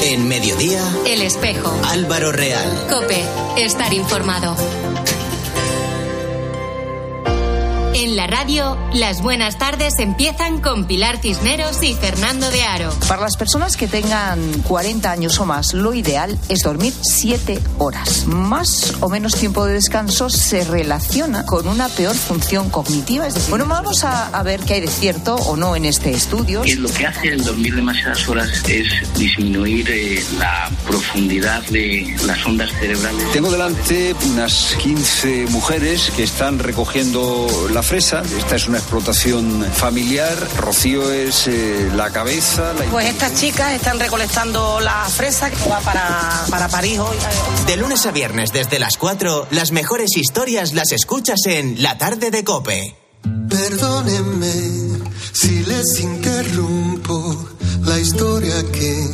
En 0.05 0.27
mediodía, 0.27 0.81
El 1.05 1.21
espejo. 1.21 1.73
Álvaro 1.85 2.33
Real. 2.33 2.87
Cope. 2.89 3.23
Estar 3.57 3.93
informado. 3.93 4.53
En 8.03 8.17
la 8.17 8.27
radio, 8.27 8.77
las 8.91 9.21
buenas 9.21 9.57
tardes 9.57 9.93
empiezan 9.97 10.59
con 10.59 10.87
Pilar 10.87 11.21
Cisneros 11.21 11.81
y 11.83 11.93
Fernando 11.93 12.51
de 12.51 12.61
Aro. 12.61 12.93
Para 13.07 13.21
las 13.21 13.37
personas 13.37 13.77
que 13.77 13.87
tengan 13.87 14.41
40 14.63 15.09
años 15.09 15.39
o 15.39 15.45
más, 15.45 15.73
lo 15.73 15.93
ideal 15.93 16.37
es 16.49 16.63
dormir 16.63 16.91
7 17.01 17.61
horas. 17.77 18.25
Más 18.27 18.95
o 18.99 19.07
menos 19.07 19.35
tiempo 19.35 19.65
de 19.65 19.75
descanso 19.75 20.29
se 20.29 20.65
relaciona 20.65 21.45
con 21.45 21.65
una 21.65 21.87
peor 21.87 22.13
función 22.13 22.69
cognitiva. 22.69 23.25
Es 23.25 23.35
decir, 23.35 23.51
bueno, 23.51 23.67
vamos 23.67 24.03
a, 24.03 24.27
a 24.37 24.43
ver 24.43 24.59
qué 24.59 24.73
hay 24.73 24.81
de 24.81 24.87
cierto 24.87 25.35
o 25.35 25.55
no 25.55 25.73
en 25.77 25.85
este 25.85 26.11
estudio. 26.11 26.65
Y 26.65 26.73
lo 26.73 26.91
que 26.91 27.07
hace 27.07 27.29
el 27.29 27.45
dormir 27.45 27.73
demasiadas 27.73 28.27
horas 28.27 28.49
es 28.67 28.85
disminuir 29.17 29.89
eh, 29.89 30.21
la 30.37 30.69
profundidad 30.85 31.63
de 31.67 32.13
las 32.25 32.45
ondas 32.45 32.69
cerebrales. 32.81 33.31
Tengo 33.31 33.49
delante 33.49 34.13
unas 34.25 34.75
15 34.83 35.45
mujeres 35.51 36.11
que 36.17 36.23
están 36.23 36.59
recogiendo 36.59 37.47
la 37.71 37.81
Esta 37.93 38.23
es 38.55 38.67
una 38.67 38.79
explotación 38.79 39.63
familiar. 39.71 40.35
Rocío 40.57 41.11
es 41.11 41.47
eh, 41.47 41.91
la 41.95 42.09
cabeza. 42.09 42.73
La... 42.73 42.85
Pues 42.85 43.07
estas 43.07 43.39
chicas 43.39 43.71
están 43.73 43.99
recolectando 43.99 44.79
la 44.79 45.05
fresa 45.05 45.51
que 45.51 45.69
va 45.69 45.79
para, 45.79 46.43
para 46.49 46.69
París 46.69 46.97
hoy. 46.97 47.15
De 47.67 47.77
lunes 47.77 48.03
a 48.07 48.11
viernes 48.11 48.51
desde 48.51 48.79
las 48.79 48.97
4, 48.97 49.49
las 49.51 49.71
mejores 49.71 50.17
historias 50.17 50.73
las 50.73 50.91
escuchas 50.91 51.45
en 51.45 51.83
La 51.83 51.99
Tarde 51.99 52.31
de 52.31 52.43
Cope. 52.43 52.95
Perdónenme 53.47 55.03
si 55.31 55.63
les 55.63 55.99
interrumpo 55.99 57.47
la 57.83 57.99
historia 57.99 58.55
que 58.71 59.07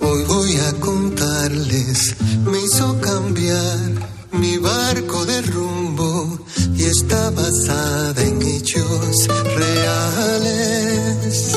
hoy 0.00 0.24
voy 0.24 0.56
a 0.56 0.72
contarles. 0.80 2.16
Me 2.46 2.60
hizo 2.60 2.98
cambiar 2.98 4.15
mi 4.38 4.58
barco 4.58 5.24
de 5.24 5.42
rumbo 5.42 6.38
y 6.74 6.84
está 6.84 7.30
basada 7.30 8.22
en 8.22 8.42
hechos 8.42 9.28
reales. 9.56 11.56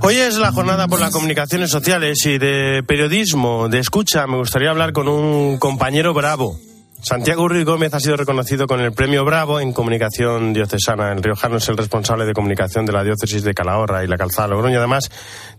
Hoy 0.00 0.16
es 0.16 0.36
la 0.36 0.52
jornada 0.52 0.88
por 0.88 1.00
las 1.00 1.12
comunicaciones 1.12 1.70
sociales 1.70 2.18
y 2.24 2.38
de 2.38 2.82
periodismo, 2.86 3.68
de 3.68 3.78
escucha. 3.78 4.26
Me 4.26 4.36
gustaría 4.36 4.70
hablar 4.70 4.92
con 4.92 5.08
un 5.08 5.58
compañero 5.58 6.14
bravo. 6.14 6.58
Santiago 7.00 7.48
Ruiz 7.48 7.64
Gómez 7.64 7.94
ha 7.94 8.00
sido 8.00 8.16
reconocido 8.16 8.66
con 8.66 8.80
el 8.80 8.92
premio 8.92 9.24
Bravo 9.24 9.60
en 9.60 9.72
comunicación 9.72 10.52
diocesana. 10.52 11.12
El 11.12 11.22
riojano 11.22 11.58
es 11.58 11.68
el 11.68 11.76
responsable 11.76 12.26
de 12.26 12.32
comunicación 12.32 12.86
de 12.86 12.92
la 12.92 13.04
diócesis 13.04 13.44
de 13.44 13.54
Calahorra 13.54 14.02
y 14.02 14.08
la 14.08 14.18
Calzada 14.18 14.48
de 14.48 14.54
Logroño. 14.54 14.78
Además, 14.78 15.08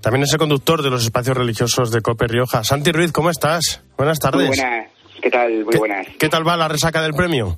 también 0.01 0.23
es 0.23 0.33
el 0.33 0.37
conductor 0.37 0.83
de 0.83 0.89
los 0.89 1.03
espacios 1.03 1.37
religiosos 1.37 1.91
de 1.91 2.01
Cope 2.01 2.27
Rioja. 2.27 2.65
Santi 2.65 2.91
Ruiz, 2.91 3.13
¿cómo 3.13 3.29
estás? 3.29 3.81
Buenas 3.97 4.19
tardes. 4.19 4.49
Muy 4.49 4.57
buenas. 4.57 4.89
¿Qué 5.21 5.31
tal? 5.31 5.63
Muy 5.63 5.77
buenas. 5.77 6.07
¿Qué 6.19 6.27
tal 6.27 6.45
va 6.45 6.57
la 6.57 6.67
resaca 6.67 7.01
del 7.01 7.13
premio? 7.13 7.57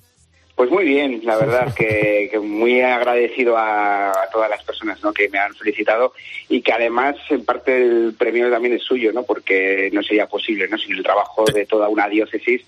Pues 0.55 0.69
muy 0.69 0.85
bien, 0.85 1.21
la 1.23 1.37
verdad 1.37 1.73
que, 1.75 2.29
que 2.31 2.39
muy 2.39 2.81
agradecido 2.81 3.57
a, 3.57 4.11
a 4.11 4.29
todas 4.31 4.49
las 4.49 4.63
personas 4.63 5.01
¿no? 5.01 5.11
que 5.11 5.27
me 5.29 5.39
han 5.39 5.55
felicitado 5.55 6.13
y 6.49 6.61
que 6.61 6.71
además 6.71 7.15
en 7.31 7.43
parte 7.43 7.81
el 7.81 8.13
premio 8.15 8.51
también 8.51 8.75
es 8.75 8.83
suyo, 8.83 9.11
¿no? 9.11 9.23
porque 9.23 9.89
no 9.91 10.03
sería 10.03 10.27
posible 10.27 10.67
¿no? 10.67 10.77
sin 10.77 10.95
el 10.95 11.03
trabajo 11.03 11.45
de 11.45 11.65
toda 11.65 11.89
una 11.89 12.07
diócesis 12.07 12.61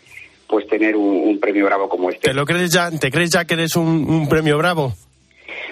pues 0.48 0.68
tener 0.68 0.96
un, 0.96 1.28
un 1.28 1.40
premio 1.40 1.66
bravo 1.66 1.90
como 1.90 2.10
este. 2.10 2.30
¿Te 2.30 2.34
lo 2.34 2.46
crees 2.46 2.72
ya? 2.72 2.92
¿Te 2.92 3.12
crees 3.12 3.32
ya 3.32 3.46
que 3.46 3.56
eres 3.56 3.76
un, 3.76 3.88
un 3.88 4.30
premio 4.30 4.58
bravo? 4.58 4.94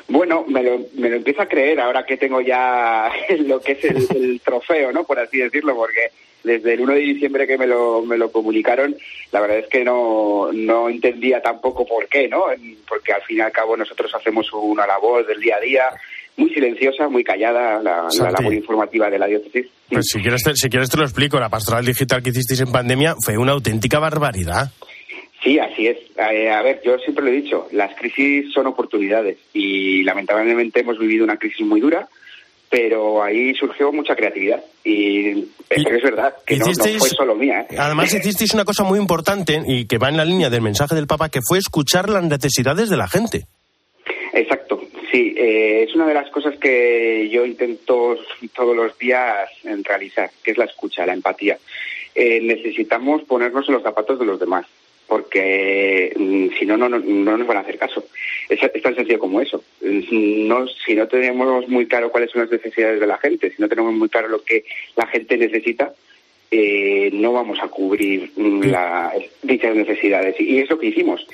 Bueno, 0.08 0.44
me 0.48 0.62
lo, 0.62 0.80
me 0.96 1.10
lo 1.10 1.16
empiezo 1.16 1.42
a 1.42 1.46
creer 1.46 1.80
ahora 1.80 2.06
que 2.06 2.18
tengo 2.18 2.42
ya 2.42 3.10
lo 3.46 3.62
que 3.62 3.74
es 3.74 3.86
el, 3.86 4.08
el 4.16 4.42
trofeo, 4.46 4.92
¿no? 4.92 5.04
Por 5.04 5.20
así 5.20 5.38
decirlo, 5.38 5.76
porque 5.76 6.12
desde 6.44 6.74
el 6.74 6.82
1 6.82 6.94
de 6.94 7.00
diciembre 7.00 7.48
que 7.48 7.58
me 7.58 7.68
lo, 7.68 8.02
me 8.02 8.18
lo 8.18 8.32
comunicaron, 8.32 8.96
la 9.32 9.42
verdad 9.42 9.60
es 9.60 9.68
que 9.68 9.84
no, 9.84 10.50
no 10.52 10.90
entendía 10.90 11.42
tampoco 11.42 11.86
por 11.86 12.08
qué, 12.08 12.28
¿no? 12.28 12.46
Porque 12.88 13.14
al 13.14 13.22
fin 13.22 13.38
y 13.38 13.42
al 13.42 13.52
cabo 13.52 13.78
nosotros 13.78 14.14
hacemos 14.16 14.52
una 14.54 14.88
labor 14.88 15.26
del 15.26 15.40
día 15.40 15.58
a 15.58 15.62
día 15.62 15.84
muy 16.38 16.50
silenciosa, 16.54 17.08
muy 17.10 17.24
callada, 17.24 17.82
la, 17.82 18.08
la 18.20 18.32
labor 18.32 18.54
informativa 18.54 19.10
de 19.10 19.20
la 19.20 19.28
diócesis. 19.28 19.68
Pues 19.90 20.08
si 20.08 20.20
quieres, 20.22 20.44
te, 20.44 20.56
si 20.56 20.70
quieres 20.70 20.90
te 20.90 20.98
lo 20.98 21.04
explico. 21.04 21.40
La 21.40 21.50
pastoral 21.50 21.86
digital 21.86 22.24
que 22.24 22.30
hicisteis 22.30 22.62
en 22.62 22.72
pandemia 22.72 23.16
fue 23.24 23.38
una 23.38 23.52
auténtica 23.52 24.00
barbaridad. 24.00 24.72
Sí, 25.44 25.58
así 25.58 25.88
es. 25.88 25.98
Eh, 26.18 26.50
a 26.50 26.62
ver, 26.62 26.82
yo 26.86 26.98
siempre 27.00 27.26
lo 27.26 27.32
he 27.32 27.42
dicho, 27.42 27.68
las 27.72 27.96
crisis 27.96 28.54
son 28.54 28.68
oportunidades 28.68 29.38
y 29.54 30.04
lamentablemente 30.04 30.82
hemos 30.82 31.00
vivido 31.00 31.24
una 31.24 31.38
crisis 31.38 31.66
muy 31.66 31.82
dura, 31.82 32.08
pero 32.70 33.24
ahí 33.24 33.54
surgió 33.56 33.92
mucha 33.92 34.16
creatividad 34.16 34.64
y, 34.84 35.48
pero 35.68 35.98
es 35.98 36.04
verdad 36.04 36.36
que 36.46 36.58
no, 36.58 36.66
fue 36.66 37.10
solo 37.10 37.36
mía. 37.36 37.66
¿eh? 37.70 37.76
Además 37.78 38.14
hicisteis 38.14 38.54
una 38.54 38.66
cosa 38.66 38.84
muy 38.84 39.00
importante 39.00 39.62
y 39.66 39.86
que 39.86 39.98
va 39.98 40.10
en 40.10 40.18
la 40.18 40.26
línea 40.26 40.52
del 40.52 40.62
mensaje 40.62 40.94
del 40.94 41.08
Papa, 41.08 41.30
que 41.30 41.40
fue 41.46 41.58
escuchar 41.58 42.10
las 42.10 42.24
necesidades 42.24 42.90
de 42.90 42.98
la 42.98 43.08
gente. 43.08 43.48
Sí, 45.12 45.34
eh, 45.38 45.86
es 45.88 45.94
una 45.96 46.08
de 46.08 46.14
las 46.14 46.30
cosas 46.30 46.56
que 46.58 47.28
yo 47.30 47.46
intento 47.46 48.18
todos 48.56 48.76
los 48.76 48.98
días 48.98 49.50
realizar, 49.84 50.32
que 50.44 50.52
es 50.52 50.58
la 50.58 50.66
escucha, 50.66 51.06
la 51.06 51.14
empatía. 51.14 51.58
Eh, 52.16 52.40
necesitamos 52.42 53.24
ponernos 53.24 53.68
en 53.68 53.74
los 53.76 53.84
zapatos 53.84 54.18
de 54.20 54.26
los 54.26 54.40
demás, 54.40 54.66
porque 55.08 56.14
mm, 56.16 56.58
si 56.58 56.66
no, 56.66 56.78
no, 56.78 56.88
no, 56.88 57.00
no 57.00 57.38
nos 57.38 57.48
van 57.48 57.58
a 57.58 57.60
hacer 57.62 57.78
caso. 57.78 58.06
Es, 58.48 58.60
es 58.64 58.82
tan 58.82 58.96
sencillo 58.96 59.20
como 59.20 59.42
eso. 59.42 59.64
Mm, 59.82 60.48
No, 60.48 60.66
si 60.68 60.96
no 60.96 61.08
tenemos 61.08 61.68
muy 61.68 61.88
claro 61.88 62.10
cuáles 62.12 62.32
son 62.32 62.42
las 62.44 62.52
necesidades 62.52 63.00
de 63.00 63.08
la 63.08 63.18
gente, 63.18 63.50
si 63.52 63.62
no 63.62 63.68
tenemos 63.68 63.94
muy 63.94 64.08
claro 64.08 64.30
lo 64.30 64.44
que 64.44 64.64
la 64.96 65.08
gente 65.08 65.38
necesita, 65.38 65.94
eh, 66.52 67.10
no 67.14 67.34
vamos 67.34 67.60
a 67.62 67.68
cubrir 67.68 68.32
mm, 68.36 68.62
la- 68.64 69.14
dichas 69.42 69.76
necesidades. 69.76 70.40
Y 70.40 70.60
es 70.60 70.70
lo 70.70 70.80
que 70.80 70.88
hicimos. 70.88 71.26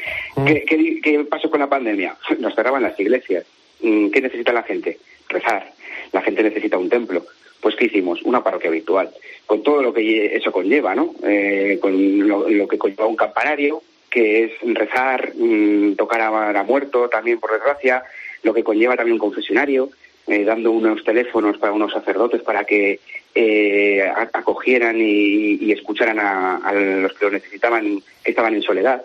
¿Qué, 0.46 0.64
qué, 0.64 1.00
qué 1.02 1.20
pasó 1.26 1.50
con 1.52 1.60
la 1.60 1.70
pandemia? 1.70 2.16
Nos 2.40 2.56
cerraban 2.56 2.82
las 2.84 3.00
iglesias. 3.00 3.46
Mm, 3.82 4.10
¿Qué 4.10 4.22
necesita 4.22 4.54
la 4.54 4.64
gente? 4.64 4.98
Rezar. 5.30 5.72
La 6.12 6.22
gente 6.22 6.44
necesita 6.44 6.78
un 6.78 6.90
templo. 6.90 7.26
Pues 7.62 7.76
¿qué 7.76 7.86
hicimos? 7.86 8.22
Una 8.24 8.44
parroquia 8.44 8.70
virtual. 8.70 9.10
Con 9.46 9.64
todo 9.64 9.82
lo 9.82 9.94
que 9.94 10.36
eso 10.36 10.52
conlleva, 10.52 10.96
¿no? 10.96 11.14
Eh, 11.24 11.78
con 11.82 12.28
lo, 12.28 12.68
que 12.68 12.78
conlleva 12.78 13.08
un 13.08 13.16
campanario, 13.16 13.82
que 14.10 14.46
es 14.46 14.52
rezar, 14.62 15.34
mm, 15.36 15.96
tocar 15.96 16.22
a, 16.22 16.64
muerto 16.64 17.10
también, 17.10 17.40
por 17.40 17.52
desgracia, 17.52 18.04
lo 18.44 18.54
que 18.54 18.64
conlleva 18.64 18.96
también 18.96 19.14
un 19.14 19.20
confesionario, 19.20 19.90
eh, 20.28 20.44
dando 20.44 20.72
unos 20.72 21.04
teléfonos 21.04 21.58
para 21.58 21.74
unos 21.74 21.92
sacerdotes 21.92 22.42
para 22.42 22.66
que 22.66 23.00
eh, 23.34 24.04
acogieran 24.34 24.98
y, 25.00 25.56
y 25.56 25.72
escucharan 25.72 26.20
a, 26.20 26.58
a 26.58 26.74
los 26.74 27.14
que 27.14 27.26
lo 27.26 27.32
necesitaban, 27.32 28.02
que 28.24 28.32
estaban 28.32 28.54
en 28.54 28.62
soledad. 28.62 29.04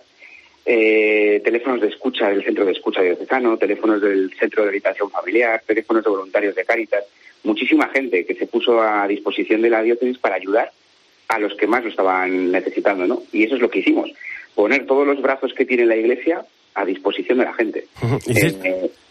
Eh, 0.65 1.41
teléfonos 1.45 1.81
de 1.81 1.89
escucha 1.89 2.29
del 2.29 2.45
centro 2.45 2.65
de 2.65 2.73
escucha 2.73 3.03
diocesano, 3.03 3.57
teléfonos 3.57 4.01
del 4.01 4.33
centro 4.39 4.63
de 4.63 4.69
habitación 4.69 5.11
familiar, 5.11 5.61
teléfonos 5.67 6.05
de 6.05 6.11
voluntarios 6.11 6.55
de 6.55 6.65
Cáritas, 6.65 7.05
muchísima 7.43 7.89
gente 7.89 8.25
que 8.25 8.35
se 8.37 8.47
puso 8.47 8.81
a 8.81 9.07
disposición 9.09 9.61
de 9.63 9.71
la 9.71 9.83
diócesis 9.83 10.19
para 10.19 10.37
ayudar 10.37 10.71
a 11.29 11.39
los 11.41 11.55
que 11.55 11.67
más 11.67 11.83
lo 11.83 11.91
estaban 11.91 12.53
necesitando, 12.53 13.07
¿no? 13.07 13.23
Y 13.33 13.43
eso 13.45 13.57
es 13.57 13.61
lo 13.61 13.69
que 13.71 13.81
hicimos, 13.81 14.13
poner 14.55 14.87
todos 14.87 15.05
los 15.07 15.21
brazos 15.21 15.53
que 15.55 15.65
tiene 15.65 15.85
la 15.87 15.97
Iglesia 15.97 16.45
a 16.75 16.85
disposición 16.85 17.39
de 17.39 17.45
la 17.45 17.55
gente. 17.55 17.87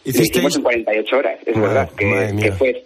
Eh, 0.04 0.14
lo 0.16 0.24
hicimos 0.24 0.56
en 0.56 0.64
48 0.64 1.18
horas, 1.18 1.40
es 1.46 1.56
Madre- 1.56 1.68
verdad, 1.68 1.90
que, 1.96 2.42
que 2.42 2.52
fue, 2.54 2.86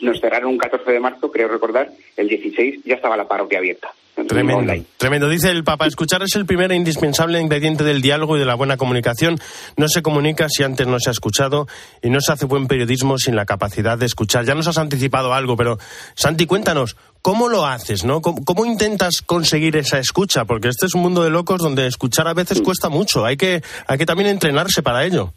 nos 0.00 0.18
cerraron 0.20 0.50
un 0.50 0.58
14 0.58 0.90
de 0.90 0.98
marzo, 1.00 1.30
creo 1.30 1.46
recordar, 1.48 1.90
el 2.16 2.28
16 2.28 2.80
ya 2.84 2.94
estaba 2.96 3.16
la 3.16 3.28
parroquia 3.28 3.58
abierta. 3.58 3.92
Tremendo, 4.24 4.72
tremendo. 4.96 5.28
Dice 5.28 5.50
el 5.50 5.62
Papa, 5.62 5.86
escuchar 5.86 6.22
es 6.22 6.34
el 6.36 6.46
primer 6.46 6.72
e 6.72 6.74
indispensable 6.74 7.38
ingrediente 7.38 7.84
del 7.84 8.00
diálogo 8.00 8.36
y 8.36 8.40
de 8.40 8.46
la 8.46 8.54
buena 8.54 8.78
comunicación. 8.78 9.38
No 9.76 9.88
se 9.88 10.00
comunica 10.00 10.48
si 10.48 10.62
antes 10.62 10.86
no 10.86 10.98
se 10.98 11.10
ha 11.10 11.12
escuchado 11.12 11.66
y 12.02 12.08
no 12.08 12.22
se 12.22 12.32
hace 12.32 12.46
buen 12.46 12.66
periodismo 12.66 13.18
sin 13.18 13.36
la 13.36 13.44
capacidad 13.44 13.98
de 13.98 14.06
escuchar. 14.06 14.46
Ya 14.46 14.54
nos 14.54 14.68
has 14.68 14.78
anticipado 14.78 15.34
algo, 15.34 15.56
pero 15.56 15.76
Santi, 16.14 16.46
cuéntanos, 16.46 16.96
¿cómo 17.20 17.48
lo 17.48 17.66
haces? 17.66 18.04
¿no? 18.04 18.22
¿Cómo, 18.22 18.42
cómo 18.42 18.64
intentas 18.64 19.20
conseguir 19.20 19.76
esa 19.76 19.98
escucha? 19.98 20.46
Porque 20.46 20.68
este 20.68 20.86
es 20.86 20.94
un 20.94 21.02
mundo 21.02 21.22
de 21.22 21.28
locos 21.28 21.60
donde 21.60 21.86
escuchar 21.86 22.26
a 22.26 22.34
veces 22.34 22.62
cuesta 22.62 22.88
mucho. 22.88 23.26
Hay 23.26 23.36
que, 23.36 23.60
hay 23.86 23.98
que 23.98 24.06
también 24.06 24.30
entrenarse 24.30 24.82
para 24.82 25.04
ello. 25.04 25.34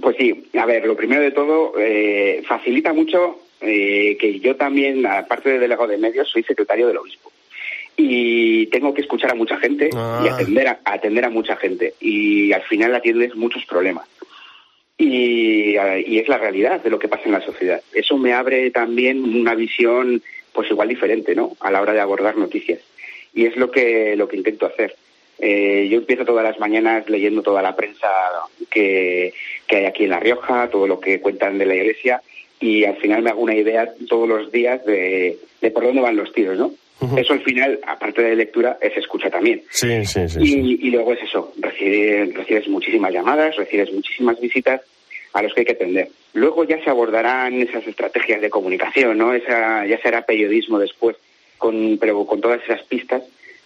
Pues 0.00 0.16
sí, 0.18 0.48
a 0.58 0.64
ver, 0.64 0.86
lo 0.86 0.96
primero 0.96 1.22
de 1.22 1.32
todo, 1.32 1.74
eh, 1.78 2.42
facilita 2.48 2.94
mucho 2.94 3.40
eh, 3.60 4.16
que 4.18 4.40
yo 4.40 4.56
también, 4.56 5.06
aparte 5.06 5.50
de 5.50 5.58
delegado 5.58 5.88
de 5.88 5.98
medios, 5.98 6.28
soy 6.30 6.42
secretario 6.42 6.86
del 6.86 6.98
obispo. 6.98 7.30
Y 7.96 8.66
tengo 8.66 8.92
que 8.92 9.00
escuchar 9.02 9.30
a 9.30 9.34
mucha 9.34 9.56
gente 9.56 9.86
y 9.92 9.96
Ah. 9.96 10.34
atender 10.34 10.68
a, 10.68 10.80
atender 10.84 11.24
a 11.24 11.30
mucha 11.30 11.56
gente. 11.56 11.94
Y 12.00 12.52
al 12.52 12.62
final 12.62 12.94
atiendes 12.94 13.34
muchos 13.34 13.64
problemas. 13.64 14.06
Y, 14.98 15.76
eh, 15.76 16.04
y 16.06 16.18
es 16.18 16.28
la 16.28 16.38
realidad 16.38 16.82
de 16.82 16.90
lo 16.90 16.98
que 16.98 17.08
pasa 17.08 17.24
en 17.26 17.32
la 17.32 17.40
sociedad. 17.40 17.82
Eso 17.92 18.16
me 18.16 18.32
abre 18.32 18.70
también 18.70 19.22
una 19.24 19.54
visión, 19.54 20.22
pues 20.52 20.70
igual 20.70 20.88
diferente, 20.88 21.34
¿no? 21.34 21.56
A 21.60 21.70
la 21.70 21.80
hora 21.82 21.92
de 21.92 22.00
abordar 22.00 22.36
noticias. 22.36 22.80
Y 23.34 23.44
es 23.46 23.56
lo 23.56 23.70
que, 23.70 24.16
lo 24.16 24.28
que 24.28 24.36
intento 24.36 24.66
hacer. 24.66 24.94
Eh, 25.38 25.88
yo 25.90 25.98
empiezo 25.98 26.24
todas 26.24 26.44
las 26.44 26.58
mañanas 26.58 27.08
leyendo 27.10 27.42
toda 27.42 27.60
la 27.60 27.76
prensa 27.76 28.08
que, 28.70 29.34
que 29.66 29.76
hay 29.76 29.84
aquí 29.84 30.04
en 30.04 30.10
La 30.10 30.20
Rioja, 30.20 30.70
todo 30.70 30.86
lo 30.86 30.98
que 30.98 31.20
cuentan 31.20 31.58
de 31.58 31.66
la 31.66 31.74
iglesia, 31.74 32.22
y 32.58 32.84
al 32.84 32.96
final 32.96 33.22
me 33.22 33.28
hago 33.28 33.42
una 33.42 33.54
idea 33.54 33.92
todos 34.08 34.26
los 34.26 34.50
días 34.50 34.82
de, 34.86 35.38
de 35.60 35.70
por 35.70 35.84
dónde 35.84 36.00
van 36.00 36.16
los 36.16 36.32
tiros, 36.32 36.56
¿no? 36.56 36.72
Eso 37.16 37.34
al 37.34 37.42
final, 37.42 37.78
aparte 37.86 38.22
de 38.22 38.34
lectura, 38.36 38.78
es 38.80 38.96
escucha 38.96 39.28
también. 39.28 39.62
Sí, 39.70 40.04
sí, 40.06 40.28
sí. 40.28 40.38
Y, 40.40 40.86
y 40.88 40.90
luego 40.90 41.12
es 41.12 41.22
eso, 41.22 41.52
recibir- 41.60 42.32
recibes 42.34 42.66
muchísimas 42.68 43.12
llamadas, 43.12 43.54
recibes 43.56 43.92
muchísimas 43.92 44.40
visitas 44.40 44.80
a 45.34 45.42
los 45.42 45.52
que 45.52 45.60
hay 45.60 45.66
que 45.66 45.72
atender. 45.72 46.08
Luego 46.32 46.64
ya 46.64 46.82
se 46.82 46.88
abordarán 46.90 47.54
esas 47.60 47.86
estrategias 47.86 48.40
de 48.40 48.48
comunicación, 48.48 49.18
¿no? 49.18 49.34
Esa, 49.34 49.84
ya 49.86 49.98
será 50.00 50.22
periodismo 50.24 50.78
después, 50.78 51.16
con, 51.58 51.98
pero 52.00 52.24
con 52.24 52.40
todas 52.40 52.62
esas 52.64 52.82
pistas 52.84 53.22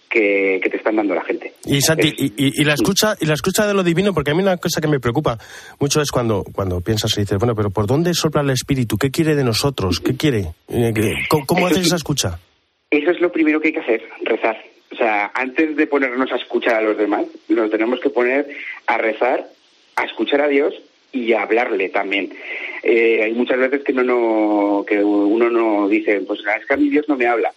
que, 0.09 0.59
que 0.61 0.69
te 0.69 0.75
están 0.75 0.97
dando 0.97 1.15
la 1.15 1.23
gente. 1.23 1.53
Y 1.65 1.79
Santi, 1.79 2.09
y, 2.17 2.25
y- 2.35 2.61
y 2.61 2.63
la 2.65 2.73
escucha 2.73 3.15
y 3.21 3.25
la 3.25 3.33
escucha 3.33 3.65
de 3.65 3.73
lo 3.73 3.81
divino, 3.83 4.13
porque 4.13 4.31
a 4.31 4.33
mí 4.33 4.41
una 4.41 4.57
cosa 4.57 4.81
que 4.81 4.89
me 4.89 4.99
preocupa 4.99 5.37
mucho 5.79 6.01
es 6.01 6.11
cuando, 6.11 6.43
cuando 6.53 6.81
piensas 6.81 7.17
y 7.17 7.21
dices, 7.21 7.37
bueno, 7.37 7.55
pero 7.55 7.69
¿por 7.69 7.87
dónde 7.87 8.13
sopla 8.13 8.41
el 8.41 8.49
espíritu? 8.49 8.97
¿Qué 8.97 9.09
quiere 9.09 9.35
de 9.35 9.45
nosotros? 9.45 10.01
¿Qué 10.01 10.17
quiere? 10.17 10.47
Eh, 10.67 10.91
que- 10.93 11.13
¿Cómo, 11.29 11.45
cómo 11.45 11.67
haces 11.67 11.85
esa 11.85 11.95
escucha? 11.95 12.39
Eso 12.91 13.11
es 13.11 13.21
lo 13.21 13.31
primero 13.31 13.61
que 13.61 13.69
hay 13.69 13.73
que 13.73 13.79
hacer, 13.79 14.03
rezar. 14.23 14.63
O 14.91 14.95
sea, 14.95 15.31
antes 15.33 15.77
de 15.77 15.87
ponernos 15.87 16.31
a 16.31 16.35
escuchar 16.35 16.75
a 16.75 16.81
los 16.81 16.97
demás, 16.97 17.25
nos 17.47 17.71
tenemos 17.71 18.01
que 18.01 18.09
poner 18.09 18.47
a 18.85 18.97
rezar, 18.97 19.47
a 19.95 20.03
escuchar 20.03 20.41
a 20.41 20.49
Dios 20.49 20.73
y 21.13 21.31
a 21.31 21.43
hablarle 21.43 21.89
también. 21.89 22.33
Eh, 22.83 23.21
hay 23.23 23.33
muchas 23.33 23.59
veces 23.59 23.83
que 23.83 23.93
no, 23.93 24.03
no 24.03 24.85
que 24.85 25.01
uno 25.03 25.49
no 25.49 25.87
dice, 25.87 26.21
pues 26.21 26.41
es 26.41 26.65
que 26.65 26.73
a 26.73 26.77
mí 26.77 26.89
Dios 26.89 27.07
no 27.07 27.15
me 27.15 27.27
habla. 27.27 27.53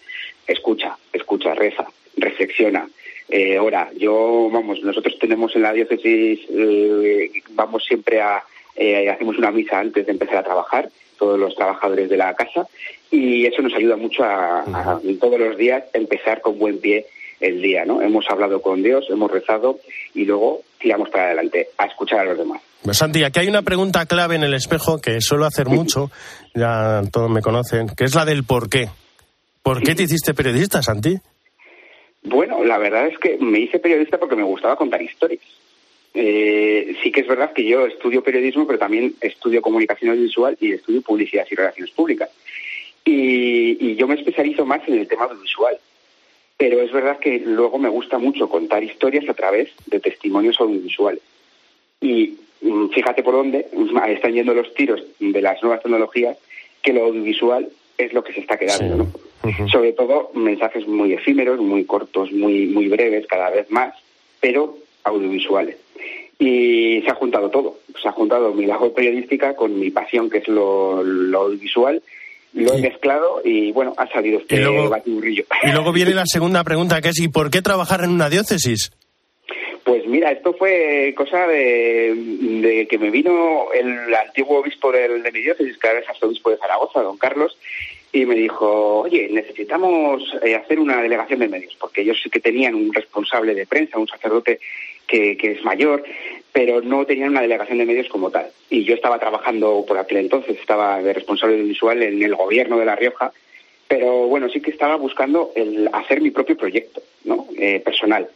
Escucha, 0.47 0.97
escucha, 1.11 1.53
reza, 1.53 1.85
reflexiona. 2.15 2.87
Eh, 3.27 3.59
ora, 3.59 3.89
yo, 3.97 4.49
vamos, 4.51 4.81
nosotros 4.83 5.17
tenemos 5.19 5.55
en 5.55 5.63
la 5.63 5.73
diócesis, 5.73 6.39
eh, 6.49 7.31
vamos 7.51 7.83
siempre 7.83 8.21
a, 8.21 8.43
eh, 8.75 9.09
hacemos 9.09 9.37
una 9.37 9.51
misa 9.51 9.79
antes 9.79 10.05
de 10.05 10.11
empezar 10.11 10.37
a 10.37 10.43
trabajar, 10.43 10.89
todos 11.17 11.39
los 11.39 11.55
trabajadores 11.55 12.09
de 12.09 12.17
la 12.17 12.35
casa, 12.35 12.67
y 13.15 13.45
eso 13.45 13.61
nos 13.61 13.73
ayuda 13.73 13.95
mucho 13.95 14.23
a, 14.23 14.61
a 14.61 14.99
todos 15.19 15.39
los 15.39 15.57
días 15.57 15.83
empezar 15.93 16.41
con 16.41 16.59
buen 16.59 16.79
pie 16.79 17.05
el 17.39 17.61
día, 17.61 17.85
¿no? 17.85 18.01
Hemos 18.01 18.25
hablado 18.29 18.61
con 18.61 18.81
Dios, 18.83 19.05
hemos 19.09 19.31
rezado 19.31 19.79
y 20.13 20.25
luego 20.25 20.61
tiramos 20.79 21.09
para 21.09 21.25
adelante 21.25 21.67
a 21.77 21.85
escuchar 21.85 22.19
a 22.19 22.25
los 22.25 22.37
demás. 22.37 22.61
Pues, 22.83 22.97
Santi, 22.97 23.23
aquí 23.23 23.39
hay 23.39 23.47
una 23.47 23.61
pregunta 23.61 24.05
clave 24.05 24.35
en 24.35 24.43
el 24.43 24.53
espejo 24.53 24.99
que 24.99 25.21
suelo 25.21 25.45
hacer 25.45 25.67
mucho, 25.67 26.11
ya 26.53 27.01
todos 27.11 27.29
me 27.29 27.41
conocen, 27.41 27.87
que 27.89 28.03
es 28.05 28.15
la 28.15 28.25
del 28.25 28.43
por 28.43 28.69
qué. 28.69 28.89
¿Por 29.63 29.81
qué 29.81 29.95
te 29.95 30.03
hiciste 30.03 30.33
periodista, 30.33 30.83
Santi? 30.83 31.17
Bueno, 32.23 32.63
la 32.63 32.77
verdad 32.77 33.07
es 33.07 33.17
que 33.17 33.37
me 33.37 33.59
hice 33.59 33.79
periodista 33.79 34.19
porque 34.19 34.35
me 34.35 34.43
gustaba 34.43 34.75
contar 34.75 35.01
historias. 35.01 35.41
Eh, 36.13 36.95
sí 37.03 37.11
que 37.11 37.21
es 37.21 37.27
verdad 37.27 37.51
que 37.51 37.65
yo 37.65 37.85
estudio 37.85 38.23
periodismo, 38.23 38.65
pero 38.65 38.79
también 38.79 39.15
estudio 39.19 39.61
comunicación 39.61 40.11
audiovisual 40.11 40.55
y 40.61 40.71
estudio 40.71 41.01
publicidad 41.01 41.45
y 41.49 41.55
relaciones 41.55 41.91
públicas. 41.93 42.29
Y, 43.05 43.77
y 43.79 43.95
yo 43.95 44.07
me 44.07 44.15
especializo 44.15 44.65
más 44.65 44.81
en 44.87 44.99
el 44.99 45.07
tema 45.07 45.25
audiovisual. 45.25 45.77
Pero 46.57 46.81
es 46.81 46.91
verdad 46.91 47.19
que 47.19 47.39
luego 47.39 47.77
me 47.77 47.89
gusta 47.89 48.17
mucho 48.17 48.49
contar 48.49 48.83
historias 48.83 49.27
a 49.29 49.33
través 49.33 49.69
de 49.87 49.99
testimonios 49.99 50.59
audiovisuales. 50.59 51.21
Y 52.01 52.37
mm, 52.61 52.89
fíjate 52.89 53.23
por 53.23 53.33
dónde 53.33 53.67
están 54.07 54.33
yendo 54.33 54.53
los 54.53 54.73
tiros 54.73 55.03
de 55.19 55.41
las 55.41 55.61
nuevas 55.61 55.81
tecnologías, 55.81 56.37
que 56.81 56.93
lo 56.93 57.05
audiovisual 57.05 57.67
es 57.97 58.13
lo 58.13 58.23
que 58.23 58.33
se 58.33 58.41
está 58.41 58.57
quedando, 58.57 58.97
¿no? 58.97 59.67
Sobre 59.71 59.93
todo 59.93 60.31
mensajes 60.33 60.87
muy 60.87 61.13
efímeros, 61.13 61.59
muy 61.59 61.85
cortos, 61.85 62.31
muy, 62.31 62.65
muy 62.65 62.87
breves, 62.87 63.27
cada 63.27 63.51
vez 63.51 63.69
más, 63.69 63.93
pero 64.39 64.77
audiovisuales. 65.03 65.77
Y 66.39 67.01
se 67.03 67.11
ha 67.11 67.15
juntado 67.15 67.49
todo. 67.49 67.77
Se 68.01 68.07
ha 68.07 68.11
juntado 68.11 68.53
mi 68.53 68.65
labor 68.65 68.93
periodística 68.93 69.55
con 69.55 69.79
mi 69.79 69.91
pasión, 69.91 70.29
que 70.29 70.39
es 70.39 70.47
lo, 70.47 71.03
lo 71.03 71.41
audiovisual. 71.41 72.01
Lo 72.55 72.73
he 72.73 72.81
mezclado 72.81 73.41
y, 73.43 73.71
bueno, 73.73 73.93
ha 73.97 74.07
salido 74.07 74.39
este 74.39 74.55
Y 74.55 74.59
luego- 74.59 74.89
batiburrillo. 74.89 75.43
Y 75.63 75.71
luego 75.71 75.91
viene 75.91 76.13
la 76.13 76.23
segunda 76.25 76.63
pregunta, 76.63 77.01
que 77.01 77.09
es 77.09 77.19
¿y 77.19 77.27
por 77.27 77.51
qué 77.51 77.61
trabajar 77.61 78.03
en 78.03 78.09
una 78.11 78.29
diócesis? 78.29 78.91
Pues 79.83 80.07
mira, 80.07 80.31
esto 80.31 80.53
fue 80.53 81.13
cosa 81.15 81.45
de, 81.45 82.15
de 82.15 82.87
que 82.89 82.97
me 82.97 83.11
vino 83.11 83.67
el 83.71 84.15
antiguo 84.15 84.61
obispo 84.61 84.91
del, 84.91 85.21
de 85.21 85.31
mi 85.31 85.41
diócesis, 85.41 85.77
que 85.77 85.87
ahora 85.87 85.99
es 85.99 86.09
arzobispo 86.09 86.49
de 86.49 86.57
Zaragoza, 86.57 87.01
don 87.01 87.17
Carlos, 87.17 87.55
y 88.15 88.25
me 88.25 88.35
dijo, 88.35 89.01
oye, 89.01 89.27
necesitamos 89.29 90.23
eh, 90.41 90.55
hacer 90.55 90.79
una 90.79 91.01
delegación 91.01 91.39
de 91.39 91.49
medios, 91.49 91.75
porque 91.77 92.01
ellos 92.01 92.17
sí 92.23 92.29
que 92.29 92.39
tenían 92.39 92.73
un 92.73 92.93
responsable 92.93 93.53
de 93.53 93.67
prensa, 93.67 93.99
un 93.99 94.07
sacerdote 94.07 94.59
que, 95.05 95.35
que 95.35 95.51
es 95.51 95.63
mayor, 95.65 96.01
pero 96.53 96.81
no 96.81 97.05
tenían 97.05 97.31
una 97.31 97.41
delegación 97.41 97.77
de 97.77 97.85
medios 97.85 98.07
como 98.07 98.31
tal. 98.31 98.47
Y 98.69 98.85
yo 98.85 98.95
estaba 98.95 99.19
trabajando 99.19 99.83
por 99.85 99.97
aquel 99.97 100.19
entonces, 100.19 100.57
estaba 100.57 101.01
de 101.01 101.11
responsable 101.11 101.61
visual 101.61 102.01
en 102.03 102.23
el 102.23 102.35
gobierno 102.35 102.77
de 102.79 102.85
La 102.85 102.95
Rioja, 102.95 103.33
pero 103.89 104.27
bueno, 104.27 104.47
sí 104.47 104.61
que 104.61 104.71
estaba 104.71 104.95
buscando 104.95 105.51
el 105.53 105.89
hacer 105.91 106.21
mi 106.21 106.31
propio 106.31 106.55
proyecto, 106.55 107.01
¿no? 107.25 107.47
Eh, 107.57 107.81
personal. 107.81 108.29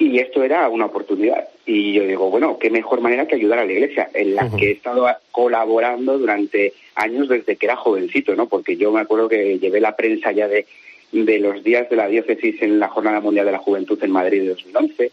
Y 0.00 0.18
esto 0.18 0.42
era 0.42 0.66
una 0.70 0.86
oportunidad. 0.86 1.46
Y 1.66 1.92
yo 1.92 2.06
digo, 2.06 2.30
bueno, 2.30 2.58
qué 2.58 2.70
mejor 2.70 3.02
manera 3.02 3.26
que 3.26 3.34
ayudar 3.34 3.58
a 3.58 3.66
la 3.66 3.72
iglesia, 3.72 4.08
en 4.14 4.34
la 4.34 4.50
que 4.50 4.68
he 4.68 4.72
estado 4.72 5.06
colaborando 5.30 6.16
durante 6.16 6.72
años 6.94 7.28
desde 7.28 7.56
que 7.56 7.66
era 7.66 7.76
jovencito, 7.76 8.34
¿no? 8.34 8.46
Porque 8.46 8.78
yo 8.78 8.90
me 8.92 9.02
acuerdo 9.02 9.28
que 9.28 9.58
llevé 9.58 9.78
la 9.78 9.94
prensa 9.96 10.32
ya 10.32 10.48
de, 10.48 10.64
de 11.12 11.38
los 11.38 11.62
días 11.62 11.90
de 11.90 11.96
la 11.96 12.08
diócesis 12.08 12.62
en 12.62 12.80
la 12.80 12.88
Jornada 12.88 13.20
Mundial 13.20 13.44
de 13.44 13.52
la 13.52 13.58
Juventud 13.58 14.02
en 14.02 14.10
Madrid 14.10 14.40
de 14.40 14.48
2011. 14.48 15.12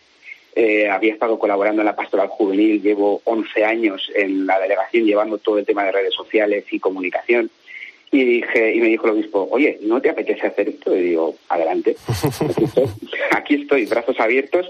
Eh, 0.56 0.90
había 0.90 1.14
estado 1.14 1.38
colaborando 1.38 1.82
en 1.82 1.86
la 1.86 1.96
pastoral 1.98 2.30
juvenil, 2.30 2.82
llevo 2.82 3.22
11 3.26 3.66
años 3.66 4.10
en 4.16 4.48
la 4.48 4.58
delegación 4.58 5.04
llevando 5.04 5.38
todo 5.38 5.58
el 5.58 5.66
tema 5.66 5.84
de 5.84 5.92
redes 5.92 6.14
sociales 6.14 6.64
y 6.72 6.80
comunicación. 6.80 7.50
Y 8.12 8.24
dije, 8.24 8.74
y 8.74 8.80
me 8.80 8.88
dijo 8.88 9.06
el 9.08 9.14
obispo, 9.14 9.48
oye, 9.52 9.80
¿no 9.82 10.00
te 10.02 10.10
apetece 10.10 10.48
hacer 10.48 10.70
esto? 10.70 10.96
Y 10.96 11.02
digo, 11.02 11.36
adelante. 11.50 11.96
Aquí 13.32 13.56
estoy, 13.56 13.86
brazos 13.90 14.20
abiertos, 14.20 14.66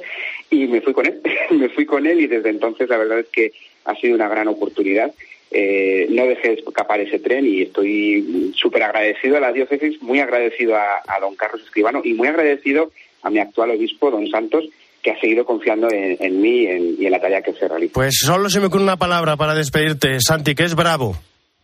y 0.50 0.68
me 0.68 0.82
fui 0.82 0.94
con 0.94 1.06
él. 1.06 1.22
me 1.52 1.70
fui 1.70 1.86
con 1.86 2.06
él 2.06 2.20
y 2.22 2.28
desde 2.28 2.50
entonces 2.50 2.90
la 2.90 2.98
verdad 2.98 3.20
es 3.20 3.28
que 3.28 3.52
ha 3.86 3.96
sido 3.96 4.16
una 4.16 4.28
gran 4.28 4.48
oportunidad. 4.48 5.12
Eh, 5.52 6.08
no 6.10 6.26
dejé 6.26 6.54
escapar 6.54 7.00
ese 7.00 7.20
tren 7.20 7.46
y 7.46 7.62
estoy 7.62 8.52
súper 8.56 8.84
agradecido 8.84 9.38
a 9.38 9.40
la 9.40 9.54
diócesis, 9.54 10.02
muy 10.02 10.20
agradecido 10.20 10.76
a, 10.76 11.02
a 11.08 11.20
don 11.22 11.36
Carlos 11.36 11.62
Escribano 11.64 12.02
y 12.04 12.14
muy 12.16 12.28
agradecido 12.28 12.92
a 13.24 13.30
mi 13.30 13.40
actual 13.40 13.72
obispo, 13.72 14.12
don 14.12 14.28
Santos, 14.30 14.66
que 15.02 15.12
ha 15.12 15.20
seguido 15.22 15.46
confiando 15.46 15.90
en, 15.90 16.18
en 16.20 16.42
mí 16.42 16.66
en- 16.68 16.96
y 17.02 17.06
en 17.06 17.12
la 17.12 17.22
tarea 17.22 17.42
que 17.42 17.54
se 17.54 17.66
realiza. 17.68 17.94
Pues 17.94 18.18
solo 18.20 18.50
se 18.50 18.60
me 18.60 18.66
ocurre 18.66 18.84
una 18.84 18.98
palabra 18.98 19.38
para 19.38 19.56
despedirte, 19.56 20.20
Santi, 20.20 20.54
que 20.54 20.64
es 20.64 20.76
bravo. 20.76 21.16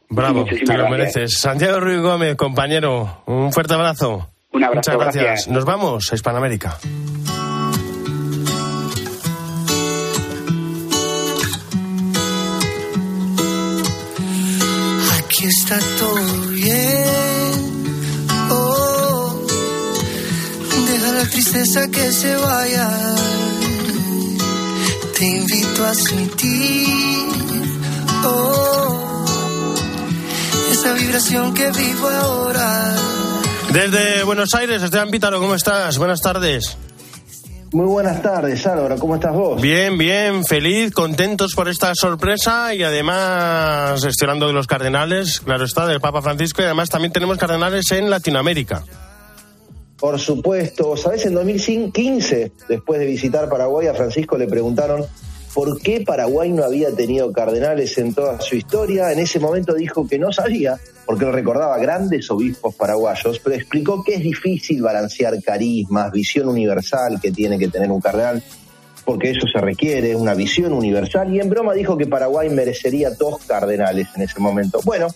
Bravo, 0.10 0.46
te 0.46 0.60
lo 0.60 0.66
gracias. 0.66 0.90
mereces. 0.92 1.38
Santiago 1.40 1.80
Ruiz 1.80 2.00
Gómez, 2.02 2.36
compañero, 2.36 3.24
un 3.26 3.52
fuerte 3.52 3.74
abrazo. 3.74 4.30
Un 4.52 4.64
abrazo, 4.64 4.92
Muchas 4.92 4.98
gracias. 5.04 5.24
gracias. 5.24 5.48
Nos 5.48 5.66
vamos 5.66 6.12
a 6.12 6.16
Hispanoamérica. 6.16 6.78
Aquí 15.18 15.46
está 15.46 15.80
todo 16.00 16.48
bien. 16.50 17.54
Oh, 18.52 19.42
deja 20.88 21.12
la 21.14 21.26
tristeza 21.30 21.88
que 21.90 22.12
se 22.12 22.36
vaya. 22.36 22.90
Te 25.18 25.26
invito 25.26 25.86
a 25.86 25.94
sentir. 25.96 27.28
Oh, 28.26 28.93
esa 30.84 30.94
vibración 30.96 31.54
que 31.54 31.72
vivo 31.72 32.10
ahora. 32.10 32.96
Desde 33.72 34.24
Buenos 34.24 34.54
Aires, 34.54 34.84
Esteban 34.84 35.10
Pítaro, 35.12 35.40
¿cómo 35.40 35.56
estás? 35.56 35.98
Buenas 35.98 36.20
tardes. 36.20 36.78
Muy 37.72 37.86
buenas 37.86 38.22
tardes, 38.22 38.68
Álvaro. 38.68 38.98
¿Cómo 38.98 39.16
estás 39.16 39.34
vos? 39.34 39.62
Bien, 39.62 39.98
bien, 39.98 40.44
feliz, 40.44 40.92
contentos 40.92 41.54
por 41.56 41.70
esta 41.70 41.96
sorpresa 41.96 42.76
y 42.76 42.84
además 42.84 44.04
estoy 44.04 44.26
hablando 44.26 44.48
de 44.48 44.54
los 44.54 44.68
cardenales, 44.68 45.40
claro 45.40 45.64
está, 45.64 45.88
del 45.88 46.02
Papa 46.02 46.22
Francisco 46.22 46.62
y 46.62 46.66
además 46.66 46.90
también 46.90 47.14
tenemos 47.14 47.38
cardenales 47.38 47.90
en 47.92 48.10
Latinoamérica. 48.10 48.84
Por 49.98 50.20
supuesto. 50.20 50.98
¿Sabés? 50.98 51.26
En 51.26 51.34
2015, 51.34 52.52
después 52.68 53.00
de 53.00 53.06
visitar 53.06 53.48
Paraguay, 53.48 53.88
a 53.88 53.94
Francisco 53.94 54.38
le 54.38 54.48
preguntaron 54.48 55.06
por 55.54 55.80
qué 55.82 56.02
Paraguay 56.02 56.52
no 56.52 56.64
había 56.64 56.92
tenido 56.96 57.32
cardenales 57.32 57.98
en 57.98 58.14
toda 58.14 58.42
su 58.42 58.56
historia. 58.56 59.12
En 59.12 59.20
ese 59.20 59.40
momento 59.40 59.74
dijo 59.74 60.08
que 60.08 60.18
no 60.18 60.32
sabía, 60.32 60.80
porque 61.06 61.26
él 61.26 61.34
recordaba 61.34 61.78
grandes 61.78 62.30
obispos 62.32 62.74
paraguayos, 62.76 63.40
pero 63.40 63.56
explicó 63.56 64.04
que 64.04 64.16
es 64.16 64.24
difícil 64.24 64.82
balancear 64.82 65.42
carismas, 65.44 66.12
visión 66.12 66.48
universal 66.48 67.20
que 67.22 67.32
tiene 67.32 67.60
que 67.60 67.68
tener 67.68 67.92
un 67.92 68.02
cardenal, 68.02 68.42
porque 69.06 69.32
eso 69.32 69.46
se 69.48 69.60
requiere, 69.60 70.16
una 70.16 70.34
visión 70.34 70.74
universal. 70.74 71.34
Y 71.34 71.40
en 71.40 71.50
broma 71.50 71.74
dijo 71.74 71.98
que 71.98 72.08
Paraguay 72.08 72.50
merecería 72.50 73.12
dos 73.12 73.44
cardenales 73.46 74.08
en 74.16 74.24
ese 74.24 74.40
momento. 74.40 74.80
Bueno, 74.84 75.08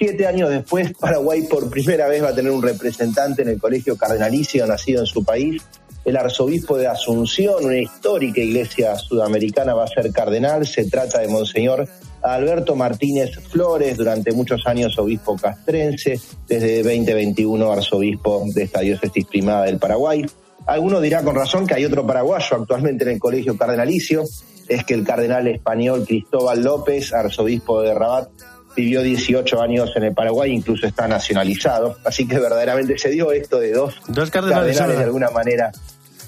Siete 0.00 0.26
años 0.26 0.48
después, 0.48 0.94
Paraguay 0.98 1.42
por 1.42 1.68
primera 1.68 2.08
vez 2.08 2.24
va 2.24 2.30
a 2.30 2.34
tener 2.34 2.50
un 2.50 2.62
representante 2.62 3.42
en 3.42 3.48
el 3.48 3.60
Colegio 3.60 3.98
Cardenalicio 3.98 4.66
nacido 4.66 5.00
en 5.00 5.06
su 5.06 5.22
país. 5.22 5.62
El 6.04 6.16
arzobispo 6.16 6.78
de 6.78 6.86
Asunción, 6.86 7.64
una 7.64 7.78
histórica 7.78 8.40
iglesia 8.40 8.96
sudamericana, 8.96 9.74
va 9.74 9.84
a 9.84 9.88
ser 9.88 10.10
cardenal. 10.12 10.66
Se 10.66 10.88
trata 10.88 11.20
de 11.20 11.28
Monseñor 11.28 11.86
Alberto 12.22 12.74
Martínez 12.74 13.38
Flores, 13.48 13.96
durante 13.96 14.32
muchos 14.32 14.66
años 14.66 14.98
obispo 14.98 15.36
castrense, 15.36 16.18
desde 16.48 16.82
2021 16.82 17.72
arzobispo 17.72 18.44
de 18.54 18.62
esta 18.62 18.80
diócesis 18.80 19.26
primada 19.26 19.64
del 19.64 19.78
Paraguay. 19.78 20.24
Alguno 20.66 21.00
dirá 21.00 21.22
con 21.22 21.34
razón 21.34 21.66
que 21.66 21.74
hay 21.74 21.84
otro 21.84 22.06
paraguayo 22.06 22.56
actualmente 22.56 23.04
en 23.04 23.10
el 23.10 23.18
Colegio 23.18 23.56
Cardenalicio, 23.56 24.24
es 24.68 24.84
que 24.84 24.94
el 24.94 25.04
cardenal 25.04 25.48
español 25.48 26.04
Cristóbal 26.06 26.62
López, 26.62 27.12
arzobispo 27.12 27.82
de 27.82 27.94
Rabat, 27.94 28.28
vivió 28.76 29.02
18 29.02 29.60
años 29.60 29.92
en 29.96 30.04
el 30.04 30.14
Paraguay, 30.14 30.52
incluso 30.52 30.86
está 30.86 31.08
nacionalizado. 31.08 31.96
Así 32.04 32.26
que 32.26 32.38
verdaderamente 32.38 32.98
se 32.98 33.10
dio 33.10 33.32
esto 33.32 33.58
de 33.58 33.72
dos, 33.72 33.94
Dos 34.08 34.30
cardenales, 34.30 34.76
de 34.78 35.04
alguna 35.04 35.30
manera 35.30 35.72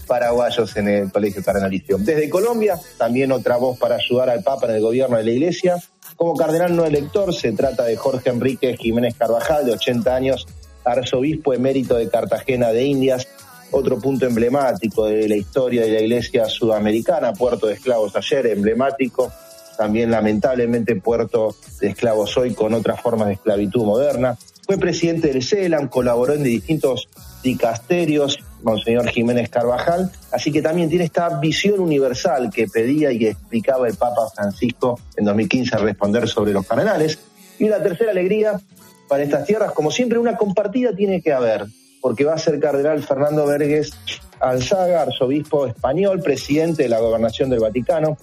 paraguayos 0.06 0.76
en 0.76 0.88
el 0.88 1.12
Colegio 1.12 1.42
Cardenalicio. 1.42 1.96
Desde 1.98 2.28
Colombia, 2.28 2.78
también 2.98 3.32
otra 3.32 3.56
voz 3.56 3.78
para 3.78 3.96
ayudar 3.96 4.28
al 4.30 4.42
Papa 4.42 4.66
en 4.66 4.76
el 4.76 4.82
gobierno 4.82 5.16
de 5.16 5.24
la 5.24 5.30
Iglesia. 5.30 5.76
Como 6.16 6.36
cardenal 6.36 6.76
no 6.76 6.84
elector, 6.84 7.34
se 7.34 7.52
trata 7.52 7.84
de 7.84 7.96
Jorge 7.96 8.30
Enrique 8.30 8.76
Jiménez 8.76 9.14
Carvajal, 9.16 9.64
de 9.64 9.72
80 9.72 10.14
años, 10.14 10.46
arzobispo 10.84 11.54
emérito 11.54 11.96
de 11.96 12.08
Cartagena 12.10 12.72
de 12.72 12.84
Indias, 12.84 13.26
otro 13.70 13.98
punto 13.98 14.26
emblemático 14.26 15.06
de 15.06 15.28
la 15.28 15.36
historia 15.36 15.82
de 15.82 15.92
la 15.92 16.00
Iglesia 16.00 16.44
sudamericana, 16.46 17.32
puerto 17.32 17.66
de 17.66 17.74
esclavos 17.74 18.14
ayer, 18.14 18.48
emblemático, 18.48 19.32
también 19.82 20.12
lamentablemente 20.12 20.94
puerto 20.94 21.56
de 21.80 21.88
esclavos 21.88 22.36
hoy 22.36 22.54
con 22.54 22.72
otras 22.72 23.00
formas 23.00 23.26
de 23.26 23.34
esclavitud 23.34 23.84
moderna. 23.84 24.38
Fue 24.64 24.78
presidente 24.78 25.32
del 25.32 25.42
CELAM, 25.42 25.88
colaboró 25.88 26.34
en 26.34 26.44
distintos 26.44 27.08
dicasterios, 27.42 28.38
Monseñor 28.62 29.08
Jiménez 29.08 29.50
Carvajal, 29.50 30.12
así 30.30 30.52
que 30.52 30.62
también 30.62 30.88
tiene 30.88 31.06
esta 31.06 31.40
visión 31.40 31.80
universal 31.80 32.48
que 32.54 32.68
pedía 32.68 33.10
y 33.10 33.26
explicaba 33.26 33.88
el 33.88 33.96
Papa 33.96 34.30
Francisco 34.32 35.00
en 35.16 35.24
2015 35.24 35.74
al 35.74 35.82
responder 35.82 36.28
sobre 36.28 36.52
los 36.52 36.64
cardenales. 36.64 37.18
Y 37.58 37.66
la 37.66 37.82
tercera 37.82 38.12
alegría 38.12 38.60
para 39.08 39.24
estas 39.24 39.44
tierras, 39.46 39.72
como 39.72 39.90
siempre, 39.90 40.16
una 40.16 40.36
compartida 40.36 40.94
tiene 40.94 41.20
que 41.20 41.32
haber, 41.32 41.66
porque 42.00 42.24
va 42.24 42.34
a 42.34 42.38
ser 42.38 42.60
cardenal 42.60 43.02
Fernando 43.02 43.46
Verges 43.46 43.92
Alzaga, 44.38 45.02
arzobispo 45.02 45.66
español, 45.66 46.20
presidente 46.20 46.84
de 46.84 46.88
la 46.88 47.00
gobernación 47.00 47.50
del 47.50 47.58
Vaticano, 47.58 48.16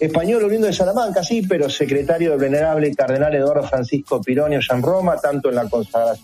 español 0.00 0.44
oriundo 0.44 0.66
de 0.66 0.72
Salamanca, 0.72 1.22
sí, 1.22 1.42
pero 1.42 1.68
secretario 1.68 2.30
del 2.30 2.40
venerable 2.40 2.94
cardenal 2.94 3.34
Eduardo 3.34 3.62
Francisco 3.64 4.20
Pironio 4.20 4.60
ya 4.60 4.74
en 4.74 4.82
Roma, 4.82 5.16
tanto 5.18 5.50
en 5.50 5.56
la, 5.56 5.68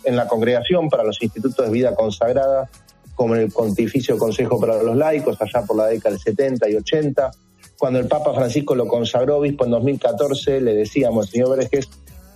en 0.05 0.17
la 0.17 0.27
congregación 0.27 0.89
para 0.89 1.05
los 1.05 1.23
institutos 1.23 1.67
de 1.67 1.71
vida 1.71 1.95
consagrada 1.95 2.69
como 3.15 3.35
en 3.35 3.43
el 3.43 3.51
Pontificio 3.51 4.19
Consejo 4.19 4.59
para 4.59 4.83
los 4.83 4.97
Laicos, 4.97 5.37
allá 5.41 5.65
por 5.67 5.77
la 5.77 5.87
década 5.87 6.15
del 6.15 6.21
70 6.21 6.71
y 6.71 6.77
80. 6.77 7.31
Cuando 7.79 7.99
el 7.99 8.09
Papa 8.09 8.33
Francisco 8.35 8.75
lo 8.75 8.89
consagró 8.89 9.39
obispo 9.39 9.65
en 9.65 9.73
2014, 9.73 10.61
le 10.63 10.75
decíamos, 10.75 11.29
señor 11.29 11.57
Verges, 11.57 11.89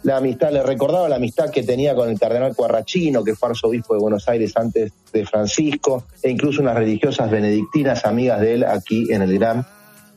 la 0.02 0.16
amistad, 0.16 0.50
le 0.50 0.62
recordaba 0.62 1.08
la 1.08 1.16
amistad 1.16 1.50
que 1.50 1.62
tenía 1.62 1.94
con 1.94 2.08
el 2.08 2.18
cardenal 2.18 2.54
Cuarrachino, 2.54 3.22
que 3.22 3.34
fue 3.34 3.50
arzobispo 3.50 3.94
de 3.94 4.00
Buenos 4.00 4.28
Aires 4.28 4.52
antes 4.56 4.92
de 5.12 5.26
Francisco, 5.26 6.04
e 6.22 6.30
incluso 6.30 6.62
unas 6.62 6.76
religiosas 6.76 7.30
benedictinas 7.30 8.04
amigas 8.06 8.40
de 8.40 8.54
él 8.54 8.64
aquí 8.64 9.12
en 9.12 9.22
el 9.22 9.38
Gran 9.38 9.66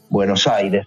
Buenos 0.10 0.48
Aires. 0.48 0.86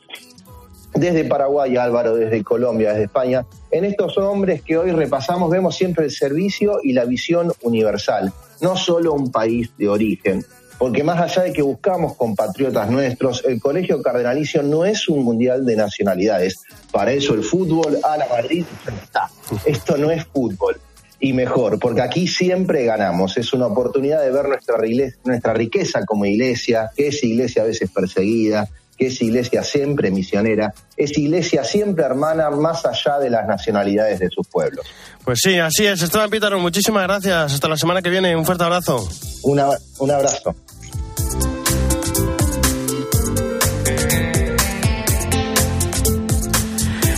Desde 0.94 1.24
Paraguay, 1.24 1.76
Álvaro, 1.76 2.16
desde 2.16 2.42
Colombia, 2.42 2.90
desde 2.90 3.04
España, 3.04 3.44
en 3.70 3.84
estos 3.84 4.16
hombres 4.16 4.62
que 4.62 4.78
hoy 4.78 4.92
repasamos 4.92 5.50
vemos 5.50 5.76
siempre 5.76 6.04
el 6.04 6.10
servicio 6.10 6.78
y 6.82 6.92
la 6.92 7.04
visión 7.04 7.52
universal, 7.62 8.32
no 8.62 8.76
solo 8.76 9.12
un 9.12 9.30
país 9.30 9.70
de 9.76 9.88
origen, 9.88 10.44
porque 10.78 11.02
más 11.02 11.20
allá 11.20 11.44
de 11.44 11.52
que 11.52 11.62
buscamos 11.62 12.16
compatriotas 12.16 12.90
nuestros, 12.90 13.44
el 13.46 13.60
Colegio 13.60 14.02
Cardenalicio 14.02 14.62
no 14.62 14.84
es 14.84 15.08
un 15.08 15.24
mundial 15.24 15.64
de 15.64 15.76
nacionalidades. 15.76 16.60
Para 16.92 17.12
eso 17.12 17.34
el 17.34 17.42
fútbol 17.42 17.98
a 18.02 18.16
la 18.18 18.26
Madrid 18.26 18.64
está. 19.02 19.30
Esto 19.64 19.96
no 19.96 20.10
es 20.10 20.24
fútbol. 20.26 20.78
Y 21.18 21.32
mejor, 21.32 21.78
porque 21.78 22.02
aquí 22.02 22.28
siempre 22.28 22.84
ganamos. 22.84 23.38
Es 23.38 23.54
una 23.54 23.68
oportunidad 23.68 24.20
de 24.22 24.30
ver 24.30 24.48
nuestra, 24.48 24.76
nuestra 25.24 25.54
riqueza 25.54 26.04
como 26.04 26.26
iglesia, 26.26 26.90
que 26.94 27.08
es 27.08 27.24
iglesia 27.24 27.62
a 27.62 27.66
veces 27.66 27.90
perseguida, 27.90 28.68
que 28.96 29.06
es 29.08 29.20
iglesia 29.22 29.62
siempre 29.62 30.10
misionera, 30.10 30.72
es 30.96 31.16
iglesia 31.18 31.64
siempre 31.64 32.04
hermana 32.04 32.50
más 32.50 32.84
allá 32.86 33.18
de 33.18 33.30
las 33.30 33.46
nacionalidades 33.46 34.18
de 34.20 34.28
sus 34.30 34.46
pueblos. 34.48 34.86
Pues 35.24 35.40
sí, 35.42 35.58
así 35.58 35.84
es. 35.86 36.00
Esteban 36.02 36.30
Pítaro, 36.30 36.58
muchísimas 36.60 37.02
gracias. 37.02 37.52
Hasta 37.54 37.68
la 37.68 37.76
semana 37.76 38.00
que 38.02 38.10
viene. 38.10 38.34
Un 38.36 38.44
fuerte 38.46 38.64
abrazo. 38.64 39.08
Una- 39.42 39.70
un 39.98 40.10
abrazo. 40.10 40.54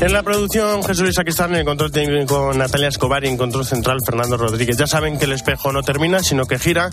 En 0.01 0.13
la 0.13 0.23
producción, 0.23 0.85
Jesús 0.85 1.03
Luis 1.03 1.19
Aquistán, 1.19 1.51
en 1.51 1.61
el 1.61 1.65
control 1.65 1.91
técnico 1.91 2.53
Natalia 2.55 2.87
Escobar 2.87 3.25
y 3.25 3.29
en 3.29 3.37
control 3.37 3.67
central 3.67 3.99
Fernando 4.07 4.37
Rodríguez. 4.37 4.77
Ya 4.77 4.87
saben 4.87 5.19
que 5.19 5.25
el 5.25 5.33
espejo 5.33 5.73
no 5.73 5.83
termina, 5.83 6.21
sino 6.21 6.47
que 6.47 6.57
gira 6.61 6.91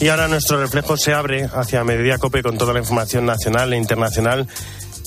y 0.00 0.08
ahora 0.08 0.26
nuestro 0.26 0.58
reflejo 0.60 0.96
se 0.96 1.14
abre 1.14 1.44
hacia 1.44 1.84
Mediodía 1.84 2.18
Cope 2.18 2.42
con 2.42 2.58
toda 2.58 2.72
la 2.72 2.80
información 2.80 3.24
nacional 3.24 3.72
e 3.72 3.76
internacional 3.76 4.48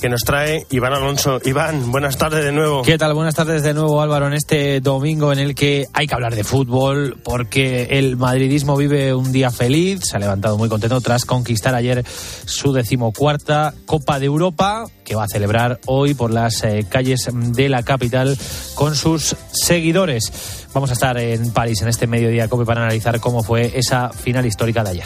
que 0.04 0.10
nos 0.10 0.24
trae 0.24 0.68
Iván 0.70 0.92
Alonso. 0.92 1.40
Iván, 1.46 1.90
buenas 1.90 2.18
tardes 2.18 2.44
de 2.44 2.52
nuevo. 2.52 2.82
¿Qué 2.82 2.98
tal? 2.98 3.14
Buenas 3.14 3.36
tardes 3.36 3.64
de 3.64 3.74
nuevo, 3.74 4.02
Álvaro, 4.02 4.28
en 4.28 4.34
este 4.34 4.82
domingo 4.82 5.32
en 5.32 5.40
el 5.40 5.56
que 5.56 5.88
hay 5.94 6.08
que 6.08 6.14
hablar 6.14 6.36
de 6.36 6.44
fútbol 6.44 7.22
porque 7.24 7.84
el 7.90 8.18
madridismo 8.18 8.76
vive 8.76 9.14
un 9.14 9.32
día 9.32 9.50
feliz, 9.50 10.02
se 10.04 10.18
ha 10.18 10.20
levantado 10.20 10.58
muy 10.58 10.68
contento 10.68 11.00
tras 11.00 11.24
conquistar 11.24 11.74
ayer 11.74 12.04
su 12.06 12.74
decimocuarta 12.74 13.74
Copa 13.86 14.20
de 14.20 14.26
Europa 14.26 14.88
que 15.06 15.16
va 15.16 15.24
a 15.24 15.30
celebrar 15.30 15.80
hoy 15.86 16.16
por 16.16 16.32
las 16.32 16.66
eh, 16.66 16.86
calles 16.90 17.30
de 17.32 17.70
la 17.70 17.84
capital 17.84 18.38
con 18.76 18.96
sus 18.96 19.38
seguidores. 19.54 20.68
Vamos 20.74 20.90
a 20.90 20.94
estar 20.94 21.18
en 21.18 21.54
París 21.54 21.82
en 21.82 21.88
este 21.88 22.08
mediodía 22.08 22.50
COPE 22.50 22.66
para 22.66 22.82
analizar 22.82 23.22
cómo 23.22 23.42
fue 23.42 23.72
esa 23.80 24.10
final 24.10 24.46
histórica 24.46 24.84
de 24.84 24.90
ayer. 24.90 25.06